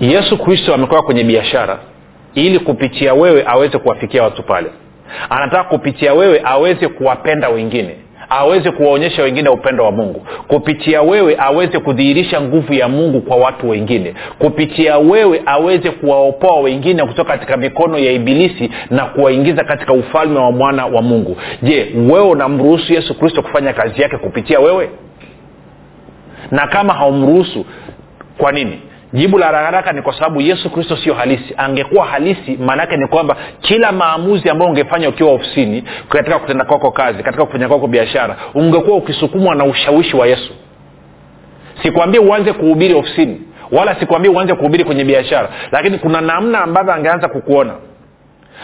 Yesu 0.00 0.38
kristo 0.38 0.74
amekuwa 0.74 1.02
kwenye 1.02 1.24
biashara 1.24 1.78
ili 2.34 2.58
kupitia 2.58 3.14
wewe 3.14 3.44
aweze 3.46 3.78
kuwafikia 3.78 4.22
watu 4.22 4.42
pale. 4.42 4.70
Anataka 5.30 5.64
kupitia 5.64 6.14
wewe 6.14 6.40
aweze 6.44 6.88
kuwapenda 6.88 7.48
wengine 7.48 7.96
aweze 8.30 8.70
kuwaonyesha 8.70 9.22
wengine 9.22 9.48
upendo 9.48 9.84
wa 9.84 9.92
mungu. 9.92 10.26
Kupitia 10.48 11.02
wewe 11.02 11.36
aweze 11.38 11.78
kudhihirisha 11.78 12.40
nguvu 12.40 12.72
ya 12.74 12.88
mungu 12.88 13.20
kwa 13.20 13.36
watu 13.36 13.68
wengine. 13.68 14.14
Kupitia 14.38 14.98
wewe 14.98 15.42
aweze 15.46 15.90
kuwaopoa 15.90 16.60
wengine 16.60 17.04
kutoka 17.04 17.32
katika 17.32 17.56
mikono 17.56 17.98
ya 17.98 18.12
ibilisi 18.12 18.70
na 18.90 19.04
kuwaingiza 19.04 19.64
katika 19.64 19.92
ufalme 19.92 20.38
wa 20.38 20.52
mwana 20.52 20.86
wa 20.86 21.02
mungu. 21.02 21.36
Je 21.62 21.92
wewe 21.96 22.28
unamruhusu 22.28 22.92
yesu 22.94 23.18
kristo 23.18 23.42
kufanya 23.42 23.72
kazi 23.72 24.02
yake 24.02 24.16
kupitia 24.16 24.60
wewe? 24.60 24.90
Na 26.50 26.66
kama 26.66 26.94
haumruhusu 26.94 27.66
kwa 28.38 28.52
nini 28.52 28.80
jibu 29.12 29.38
la 29.38 29.46
haraka 29.46 29.92
ni 29.92 30.02
kwa 30.02 30.12
sababu 30.14 30.40
yesu 30.40 30.70
kristo 30.70 30.96
sio 30.96 31.14
halisi. 31.14 31.54
Angekuwa 31.56 32.06
halisi 32.06 32.56
maanaake 32.56 32.96
ni 32.96 33.06
kwamba 33.06 33.36
kila 33.60 33.92
maamuzi 33.92 34.50
ambayo 34.50 34.70
ungefanya 34.70 35.08
ukiwa 35.08 35.32
ofisini 35.32 35.84
katika 36.08 36.38
kutenda 36.38 36.64
kwako 36.64 36.90
kazi 36.90 37.22
katika 37.22 37.44
kufanya 37.46 37.68
kwako 37.68 37.86
biashara 37.86 38.36
ungekuwa 38.54 38.96
ukisukumwa 38.96 39.54
na 39.54 39.64
ushawishi 39.64 40.16
wa 40.16 40.26
yesu. 40.26 40.52
Sikwambie 41.82 42.20
uanze 42.20 42.52
kuhubiri 42.52 42.94
ofisini 42.94 43.40
wala 43.72 43.94
sikwambie 44.00 44.30
uanze 44.30 44.54
kuhubiri 44.54 44.84
kwenye 44.84 45.04
biashara 45.04 45.48
lakini 45.72 45.98
kuna 45.98 46.20
namna 46.20 46.60
ambavyo 46.60 46.92
angeanza 46.94 47.28
kukuona. 47.28 47.74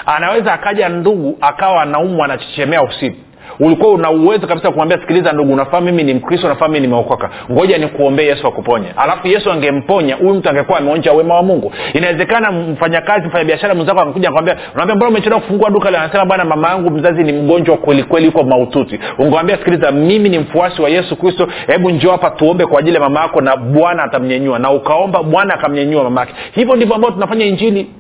Anaweza 0.07 0.53
akaja 0.53 0.89
ndugu 0.89 1.39
akawa 1.41 1.83
anaumwa 1.83 2.25
anachechemea 2.25 2.81
ofisini 2.81 3.17
ulikuwa 3.61 3.93
una 3.93 4.11
uwezo 4.11 4.47
kabisa 4.47 4.71
kumwambia 4.71 4.99
sikiliza 4.99 5.33
ndugu 5.33 5.53
unafaa 5.53 5.81
mimi 5.81 6.03
ni 6.03 6.15
mkristo 6.15 6.49
nafaa 6.49 6.69
mimi 6.69 6.81
nimeokoka 6.81 7.31
ngoja 7.53 7.79
nikuombee 7.79 8.25
yesu 8.27 8.47
akuponye. 8.47 8.87
Alafu 8.97 9.29
yesu 9.29 9.51
angemponya 9.53 10.15
huyu 10.17 10.35
mtu 10.35 10.49
angekuwa 10.49 10.79
ameonja 10.79 11.13
wema 11.13 11.35
wa 11.35 11.43
mungu. 11.43 11.73
Inawezekana 11.95 12.53
mfanyakazi 12.53 13.27
mfanyabiashara 13.29 13.75
mwenzako 13.75 14.01
angekuja 14.01 14.31
kwambia 14.33 14.57
unaambia 14.75 14.97
mbona 14.97 15.11
umechelewa 15.11 15.41
kufungua 15.41 15.71
duka 15.71 15.91
le 15.91 15.99
anasema 15.99 16.25
bwana 16.25 16.45
mama 16.45 16.69
yangu 16.69 16.91
mzazi 16.91 17.23
ni 17.25 17.33
mgonjwa 17.33 17.77
kwelikweli 17.77 18.27
yuko 18.27 18.43
maututi 18.45 19.01
ungewambia 19.19 19.57
sikiliza 19.57 19.91
mimi 19.93 20.29
ni 20.29 20.39
mfuasi 20.39 20.83
wa 20.83 20.89
yesu 20.89 21.17
kristo 21.17 21.49
hebu 21.67 21.91
njoo 21.91 22.11
hapa 22.11 22.31
tuombe 22.31 22.67
kwa 22.67 22.79
ajili 22.81 22.95
ya 22.95 23.01
mama 23.01 23.21
yako 23.21 23.41
na 23.41 23.57
bwana 23.57 24.03
atamnyenyua 24.03 24.59
na 24.59 24.71
ukaomba 24.71 25.23
bwana 25.23 25.55
akamnyenyua 25.55 26.05
mama 26.05 26.21
yake. 26.21 26.33
Hivyo 26.55 26.77
ndivyo 26.77 26.95
ambao 26.95 27.11
tunafanya 27.11 27.45
injili. 27.47 27.91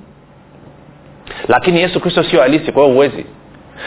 Lakini 1.48 1.80
yesu 1.80 2.00
kristo 2.00 2.22
sio 2.22 2.40
halisi 2.40 2.72
kwa 2.72 2.82
hiyo 2.82 2.94
huwezi 2.94 3.26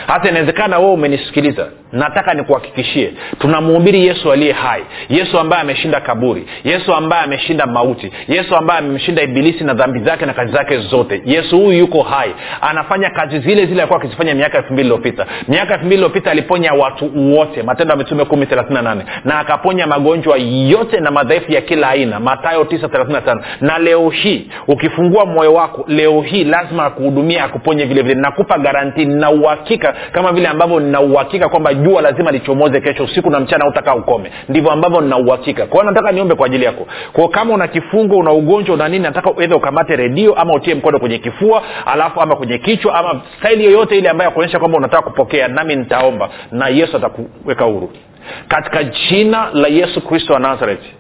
hata 0.08 0.30
inawezekana 0.30 0.80
wewe 0.80 0.92
umenisikiliza 0.92 1.68
nataka 1.92 2.34
nikuhakikishie 2.34 3.14
tunamhubiri 3.40 4.08
yesu 4.08 4.32
aliye 4.32 4.52
hai 4.54 4.82
yesu 5.10 5.40
ambaye 5.40 5.62
ameshinda 5.62 6.02
kaburi 6.02 6.46
yesu 6.64 6.94
ambaye 6.96 7.24
ameshinda 7.24 7.66
mauti 7.66 8.12
yesu 8.28 8.56
ambaye 8.56 8.80
amemshinda 8.80 9.22
ibilisi 9.22 9.64
na 9.64 9.74
dhambi 9.74 10.00
zake 10.00 10.26
na 10.26 10.34
kazi 10.34 10.52
zake 10.54 10.78
zote. 10.78 11.22
Yesu 11.26 11.58
huyu 11.60 11.78
yuko 11.80 12.02
hai 12.04 12.36
anafanya 12.62 13.10
kazi 13.10 13.40
zile 13.40 13.66
zile 13.66 13.82
alikuwa 13.82 14.00
akizifanya 14.00 14.36
miaka 14.36 14.58
elfu 14.58 14.74
mbili 14.74 14.88
iliopita 14.88 15.26
miaka 15.48 15.74
elfu 15.74 15.86
mbili 15.86 15.96
iliopita 16.02 16.32
aliponya 16.32 16.74
watu 16.74 17.12
wote 17.36 17.64
matendo 17.64 17.92
ya 17.94 17.98
mitume 17.98 18.26
kumi 18.26 18.46
thelathini 18.46 18.76
na 18.76 18.82
nane 18.82 19.06
na 19.26 19.40
akaponya 19.40 19.88
magonjwa 19.88 20.38
yote 20.68 21.00
na 21.00 21.12
madhaifu 21.12 21.52
ya 21.52 21.62
kila 21.62 21.90
aina 21.90 22.20
matayo 22.20 22.64
tisa 22.66 22.88
thelathini 22.90 23.16
na 23.16 23.22
tano. 23.22 23.42
Na 23.62 23.78
leo 23.78 24.10
hii 24.10 24.48
ukifungua 24.68 25.26
moyo 25.26 25.54
wako 25.54 25.86
leo 25.88 26.22
hii 26.22 26.44
lazima 26.44 26.86
akuhudumia 26.86 27.44
akuponye 27.44 27.86
vile 27.86 28.02
vile 28.02 28.16
nakupa 28.22 28.58
garanti 28.58 29.06
na 29.06 29.30
uhakika 29.32 29.75
kama 30.12 30.32
vile 30.32 30.48
ambavyo 30.48 30.80
nina 30.80 31.02
uhakika 31.02 31.50
kwamba 31.50 31.74
jua 31.74 32.02
lazima 32.02 32.32
lichomoze 32.32 32.82
kesho 32.82 33.04
usiku 33.04 33.30
na 33.30 33.40
mchana 33.40 33.68
utakaa 33.68 33.96
ukome. 33.96 34.32
Ndivyo 34.50 34.72
ambavyo 34.72 35.02
nina 35.02 35.18
uhakika. 35.18 35.66
Kwao 35.66 35.84
nataka 35.84 36.12
niombe 36.12 36.36
kwa 36.36 36.46
ajili 36.46 36.66
yako. 36.66 36.88
Kwao 37.14 37.28
kama 37.28 37.54
una 37.54 37.68
kifungo 37.68 38.18
una 38.18 38.32
ugonjwa 38.32 38.76
una 38.76 38.88
nini 38.88 39.04
nataka 39.04 39.32
edha 39.44 39.56
ukamate 39.56 39.96
redio 39.96 40.34
ama 40.34 40.54
utie 40.54 40.76
mkono 40.76 41.00
kwenye 41.00 41.18
kifua 41.18 41.62
alafu 41.86 42.22
ama 42.22 42.36
kwenye 42.36 42.58
kichwa 42.58 42.96
ama 42.96 43.22
staili 43.40 43.66
yoyote 43.66 43.98
ile 43.98 44.10
ambayo 44.10 44.30
akuonyesha 44.30 44.60
kwamba 44.60 44.78
unataka 44.78 45.04
kupokea 45.04 45.48
nami 45.48 45.76
nitaomba 45.76 46.30
na 46.52 46.68
yesu 46.68 46.98
atakuweka 46.98 47.66
huru. 47.66 47.92
Katika 48.48 48.84
jina 48.84 49.50
la 49.54 49.68
yesu 49.68 50.02
kristo 50.02 50.34
wa 50.34 50.40
nazareti 50.40 50.94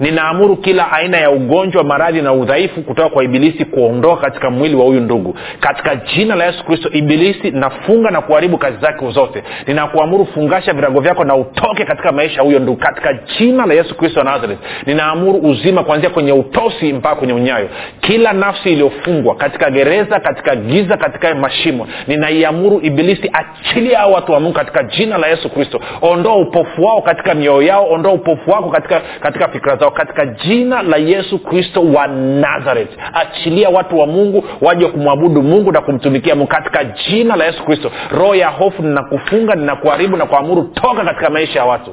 ninaamuru 0.00 0.56
kila 0.56 0.92
aina 0.92 1.16
ya 1.18 1.30
ugonjwa 1.30 1.84
maradhi 1.84 2.22
na 2.22 2.32
udhaifu 2.32 2.82
kutoka 2.82 3.08
kwa 3.08 3.24
ibilisi 3.24 3.64
kuondoka 3.64 4.22
katika 4.22 4.50
mwili 4.50 4.74
wa 4.76 4.84
huyu 4.84 5.00
ndugu. 5.00 5.36
Katika 5.60 5.96
jina 5.96 6.34
la 6.34 6.44
yesu 6.44 6.64
kristo 6.64 6.88
ibilisi 6.92 7.50
nafunga 7.50 8.10
na 8.10 8.20
kuharibu 8.20 8.58
kazi 8.58 8.76
zake 8.80 9.10
zote. 9.10 9.42
Ninakuamuru 9.66 10.26
fungasha 10.26 10.72
virago 10.72 11.00
vyako 11.00 11.24
na 11.24 11.34
utoke 11.36 11.84
katika 11.84 12.12
maisha 12.12 12.36
ya 12.36 12.42
huyo 12.42 12.58
ndugu. 12.58 12.78
Katika 12.80 13.12
jina 13.38 13.66
la 13.66 13.74
yesu 13.74 13.94
kristo 13.96 14.18
wa 14.20 14.24
nazareth 14.24 14.58
ninaamuru 14.86 15.38
uzima 15.38 15.84
kuanzia 15.84 16.10
kwenye 16.10 16.32
utosi 16.32 16.92
mpaka 16.92 17.16
kwenye 17.16 17.32
unyayo. 17.32 17.68
Kila 18.00 18.32
nafsi 18.32 18.68
iliyofungwa 18.72 19.34
katika 19.36 19.70
gereza 19.70 20.20
katika 20.20 20.56
giza 20.56 20.96
katika 20.96 21.34
mashimo 21.34 21.86
ninaiamuru 22.06 22.80
ibilisi 22.82 23.30
achilia 23.32 23.98
hao 23.98 24.12
watu 24.12 24.32
wa 24.32 24.40
mungu 24.40 24.54
katika 24.54 24.82
jina 24.82 25.18
la 25.18 25.26
yesu 25.26 25.50
kristo. 25.50 25.80
Ondoa 26.02 26.36
upofu 26.36 26.84
wao 26.84 27.02
katika 27.02 27.34
mioyo 27.34 27.62
yao 27.62 27.90
ondoa 27.90 28.12
upofu 28.12 28.50
wako 28.50 28.70
katika 28.70 29.00
katika 29.20 29.48
fikra 29.48 29.67
fikira 29.68 29.76
zao 29.76 29.90
katika 29.90 30.26
jina 30.26 30.82
la 30.82 30.96
yesu 30.96 31.38
kristo 31.38 31.82
wa 31.82 32.06
nazareth. 32.06 32.90
Achilia 33.12 33.68
watu 33.68 33.98
wa 33.98 34.06
mungu 34.06 34.44
waje 34.60 34.86
kumwabudu 34.86 35.42
mungu 35.42 35.72
na 35.72 35.80
kumtumikia 35.80 36.34
mungu 36.34 36.48
katika 36.50 36.84
jina 36.84 37.36
la 37.36 37.44
yesu 37.44 37.64
kristo. 37.64 37.90
Roho 38.10 38.34
ya 38.34 38.48
hofu 38.48 38.82
ninakufunga 38.82 39.54
ninakuharibu 39.54 40.16
na 40.16 40.26
kuamuru 40.26 40.62
toka 40.62 41.04
katika 41.04 41.30
maisha 41.30 41.58
ya 41.58 41.64
watu 41.64 41.90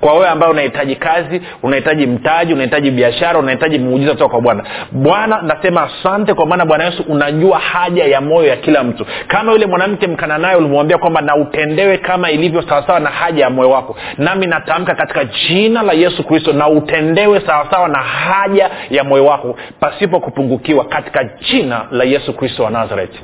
kwa 0.00 0.12
wewe 0.12 0.28
ambaye 0.28 0.52
unahitaji 0.52 0.96
kazi 0.96 1.42
unahitaji 1.62 2.06
mtaji 2.06 2.52
unahitaji 2.52 2.90
biashara 2.90 3.38
unahitaji 3.38 3.78
muujiza 3.78 4.12
kutoka 4.12 4.30
kwa 4.30 4.40
bwana. 4.40 4.64
Bwana 4.92 5.42
nasema 5.42 5.82
asante 5.90 6.34
kwa 6.34 6.46
maana 6.46 6.66
bwana 6.66 6.84
yesu 6.84 7.04
unajua 7.08 7.58
haja 7.58 8.04
ya 8.04 8.20
moyo 8.20 8.46
ya 8.46 8.56
kila 8.56 8.84
mtu. 8.84 9.06
Kama 9.28 9.52
yule 9.52 9.66
mwanamke 9.66 10.06
mkananaye 10.06 10.56
ulimwambia 10.56 10.98
kwamba 10.98 11.20
na 11.20 11.36
utendewe 11.36 11.98
kama 11.98 12.30
ilivyo 12.30 12.62
sawasawa 12.62 13.00
na 13.00 13.10
haja 13.10 13.44
ya 13.44 13.50
moyo 13.50 13.70
wako 13.70 13.96
nami 14.18 14.46
natamka 14.46 14.94
katika 14.94 15.24
jina 15.24 15.82
la 15.82 15.92
yesu 15.92 16.24
kristo 16.24 16.52
na 16.52 16.68
utendewe 16.68 17.40
sawasawa 17.46 17.88
na 17.88 17.98
haja 17.98 18.70
ya 18.90 19.04
moyo 19.04 19.24
wako 19.26 19.56
pasipo 19.80 20.20
kupungukiwa 20.20 20.84
katika 20.84 21.24
jina 21.24 21.86
la 21.90 22.04
yesu 22.04 22.32
kristo 22.32 22.64
wa 22.64 22.70
nazareti 22.70 23.20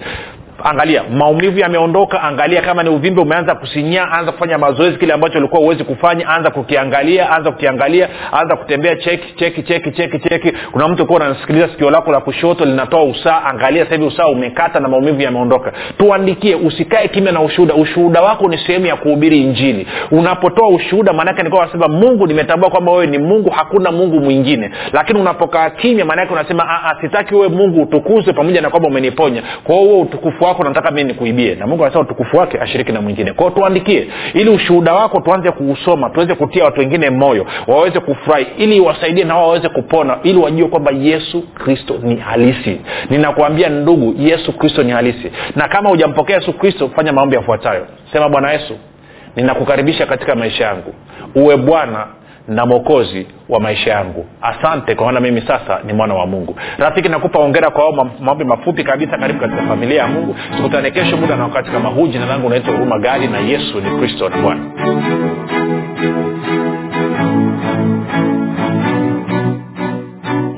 angalia 0.64 1.02
maumivu 1.10 1.58
yameondoka 1.58 2.22
angalia 2.22 2.62
kama 2.62 2.82
ni 2.82 2.88
uvimbe 2.88 3.20
umeanza 3.20 3.54
kusinyaa 3.54 4.10
anza 4.10 4.32
kufanya 4.32 4.58
mazoezi 4.58 4.98
kile 4.98 5.12
ambacho 5.12 5.38
ulikuwa 5.38 5.60
huwezi 5.60 5.84
kufanya 5.84 6.28
anza 6.28 6.50
kukiangalia 6.50 7.30
anza 7.30 7.50
kukiangalia 7.50 8.08
anza 8.32 8.56
kutembea 8.56 8.96
cheki 8.96 9.34
cheki 9.36 9.62
cheki 9.62 9.90
cheki 9.92 10.18
cheki 10.18 10.52
kuna 10.72 10.88
mtu 10.88 11.06
kuwa 11.06 11.20
unasikiliza 11.20 11.68
sikio 11.68 11.90
lako 11.90 12.12
la 12.12 12.20
kushoto 12.20 12.64
linatoa 12.64 13.02
usaa 13.02 13.42
angalia 13.44 13.86
sasa 13.86 14.04
usaa 14.04 14.26
umekata 14.26 14.80
na 14.80 14.88
maumivu 14.88 15.20
yameondoka. 15.20 15.72
Tuandikie 15.98 16.54
usikae 16.54 17.08
kimya 17.08 17.32
na 17.32 17.40
ushuhuda. 17.40 17.74
Ushuhuda 17.74 18.22
wako 18.22 18.48
ni 18.48 18.58
sehemu 18.58 18.86
ya 18.86 18.96
kuhubiri 18.96 19.40
injili. 19.42 19.86
Unapotoa 20.10 20.68
ushuhuda 20.68 21.12
maanake 21.12 21.42
nikuwa 21.42 21.62
unasema 21.62 21.88
mungu 21.88 22.26
nimetambua 22.26 22.70
kwamba 22.70 22.92
wewe 22.92 23.06
ni 23.06 23.18
mungu 23.18 23.50
hakuna 23.50 23.92
mungu 23.92 24.20
mwingine. 24.20 24.70
Lakini 24.92 25.20
unapokaa 25.20 25.70
kimya 25.70 26.04
maanake 26.04 26.32
unasema 26.32 26.94
sitaki 27.00 27.34
wewe 27.34 27.48
mungu 27.48 27.82
utukuzwe 27.82 28.32
pamoja 28.32 28.60
na 28.60 28.70
kwamba 28.70 28.88
umeniponya. 28.88 29.42
Kwa 29.64 29.74
hiyo 29.74 29.88
huo 29.90 30.00
utukufu 30.00 30.44
wako 30.50 30.64
nataka 30.64 30.90
mii 30.90 31.04
nikuibie. 31.04 31.54
Na 31.54 31.66
mungu 31.66 31.82
anasema 31.84 32.02
utukufu 32.04 32.36
wake 32.36 32.58
ashiriki 32.60 32.92
na 32.92 33.00
mwingine. 33.00 33.32
Kwao 33.32 33.50
tuandikie 33.50 34.08
ili 34.34 34.50
ushuhuda 34.50 34.94
wako 34.94 35.20
tuanze 35.20 35.50
kuusoma 35.50 36.10
tuweze 36.10 36.34
kutia 36.34 36.64
watu 36.64 36.80
wengine 36.80 37.10
moyo 37.10 37.46
waweze 37.66 38.00
kufurahi 38.00 38.46
ili 38.58 38.80
wasaidie 38.80 39.24
na 39.24 39.36
wao 39.36 39.46
waweze 39.48 39.68
kupona 39.68 40.18
ili 40.22 40.38
wajue 40.38 40.68
kwamba 40.68 40.92
yesu 40.92 41.42
kristo 41.54 41.94
ni 42.02 42.16
halisi. 42.16 42.80
Ninakuambia 43.10 43.68
ndugu 43.68 44.14
yesu 44.18 44.52
kristo 44.52 44.82
ni 44.82 44.90
halisi. 44.90 45.32
Na 45.56 45.68
kama 45.68 45.88
hujampokea 45.90 46.36
yesu 46.36 46.52
kristo 46.52 46.90
fanya 46.96 47.12
maombi 47.12 47.36
yafuatayo. 47.36 47.86
Sema 48.12 48.28
bwana 48.28 48.52
yesu 48.52 48.74
ninakukaribisha 49.36 50.06
katika 50.06 50.34
maisha 50.34 50.64
yangu. 50.64 50.94
Uwe 51.34 51.56
bwana 51.56 52.06
na 52.48 52.66
mwokozi 52.66 53.26
wa 53.48 53.60
maisha 53.60 53.90
yangu. 53.90 54.26
Asante 54.42 54.94
kwa 54.94 55.06
maana 55.06 55.20
mimi 55.20 55.40
sasa 55.40 55.80
ni 55.86 55.92
mwana 55.92 56.14
wa 56.14 56.26
mungu. 56.26 56.56
Rafiki 56.78 57.08
nakupa 57.08 57.38
ongera 57.38 57.70
kwa 57.70 57.84
ao 57.84 57.92
maombi 58.20 58.44
mafupi 58.44 58.84
kabisa 58.84 59.18
karibu 59.18 59.40
katika 59.40 59.62
familia 59.62 59.98
ya 60.02 60.06
mungu. 60.06 60.36
Tukutane 60.56 60.90
kesho 60.90 61.16
muda 61.16 61.36
na 61.36 61.42
wakati 61.44 61.70
kama 61.70 61.88
huu. 61.88 62.06
Jina 62.06 62.26
langu 62.26 62.46
unaitwa 62.46 62.72
huruma 62.74 62.98
gadi 62.98 63.26
na 63.26 63.38
yesu 63.38 63.80
ni 63.80 63.98
kristo 63.98 64.28
ni 64.28 64.42
bwana 64.42 64.60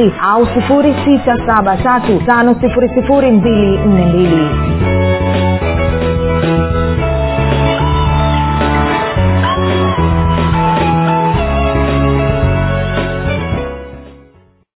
7895242 0.00 0.12
au 0.34 0.46
673 0.46 2.26
5242 2.26 4.89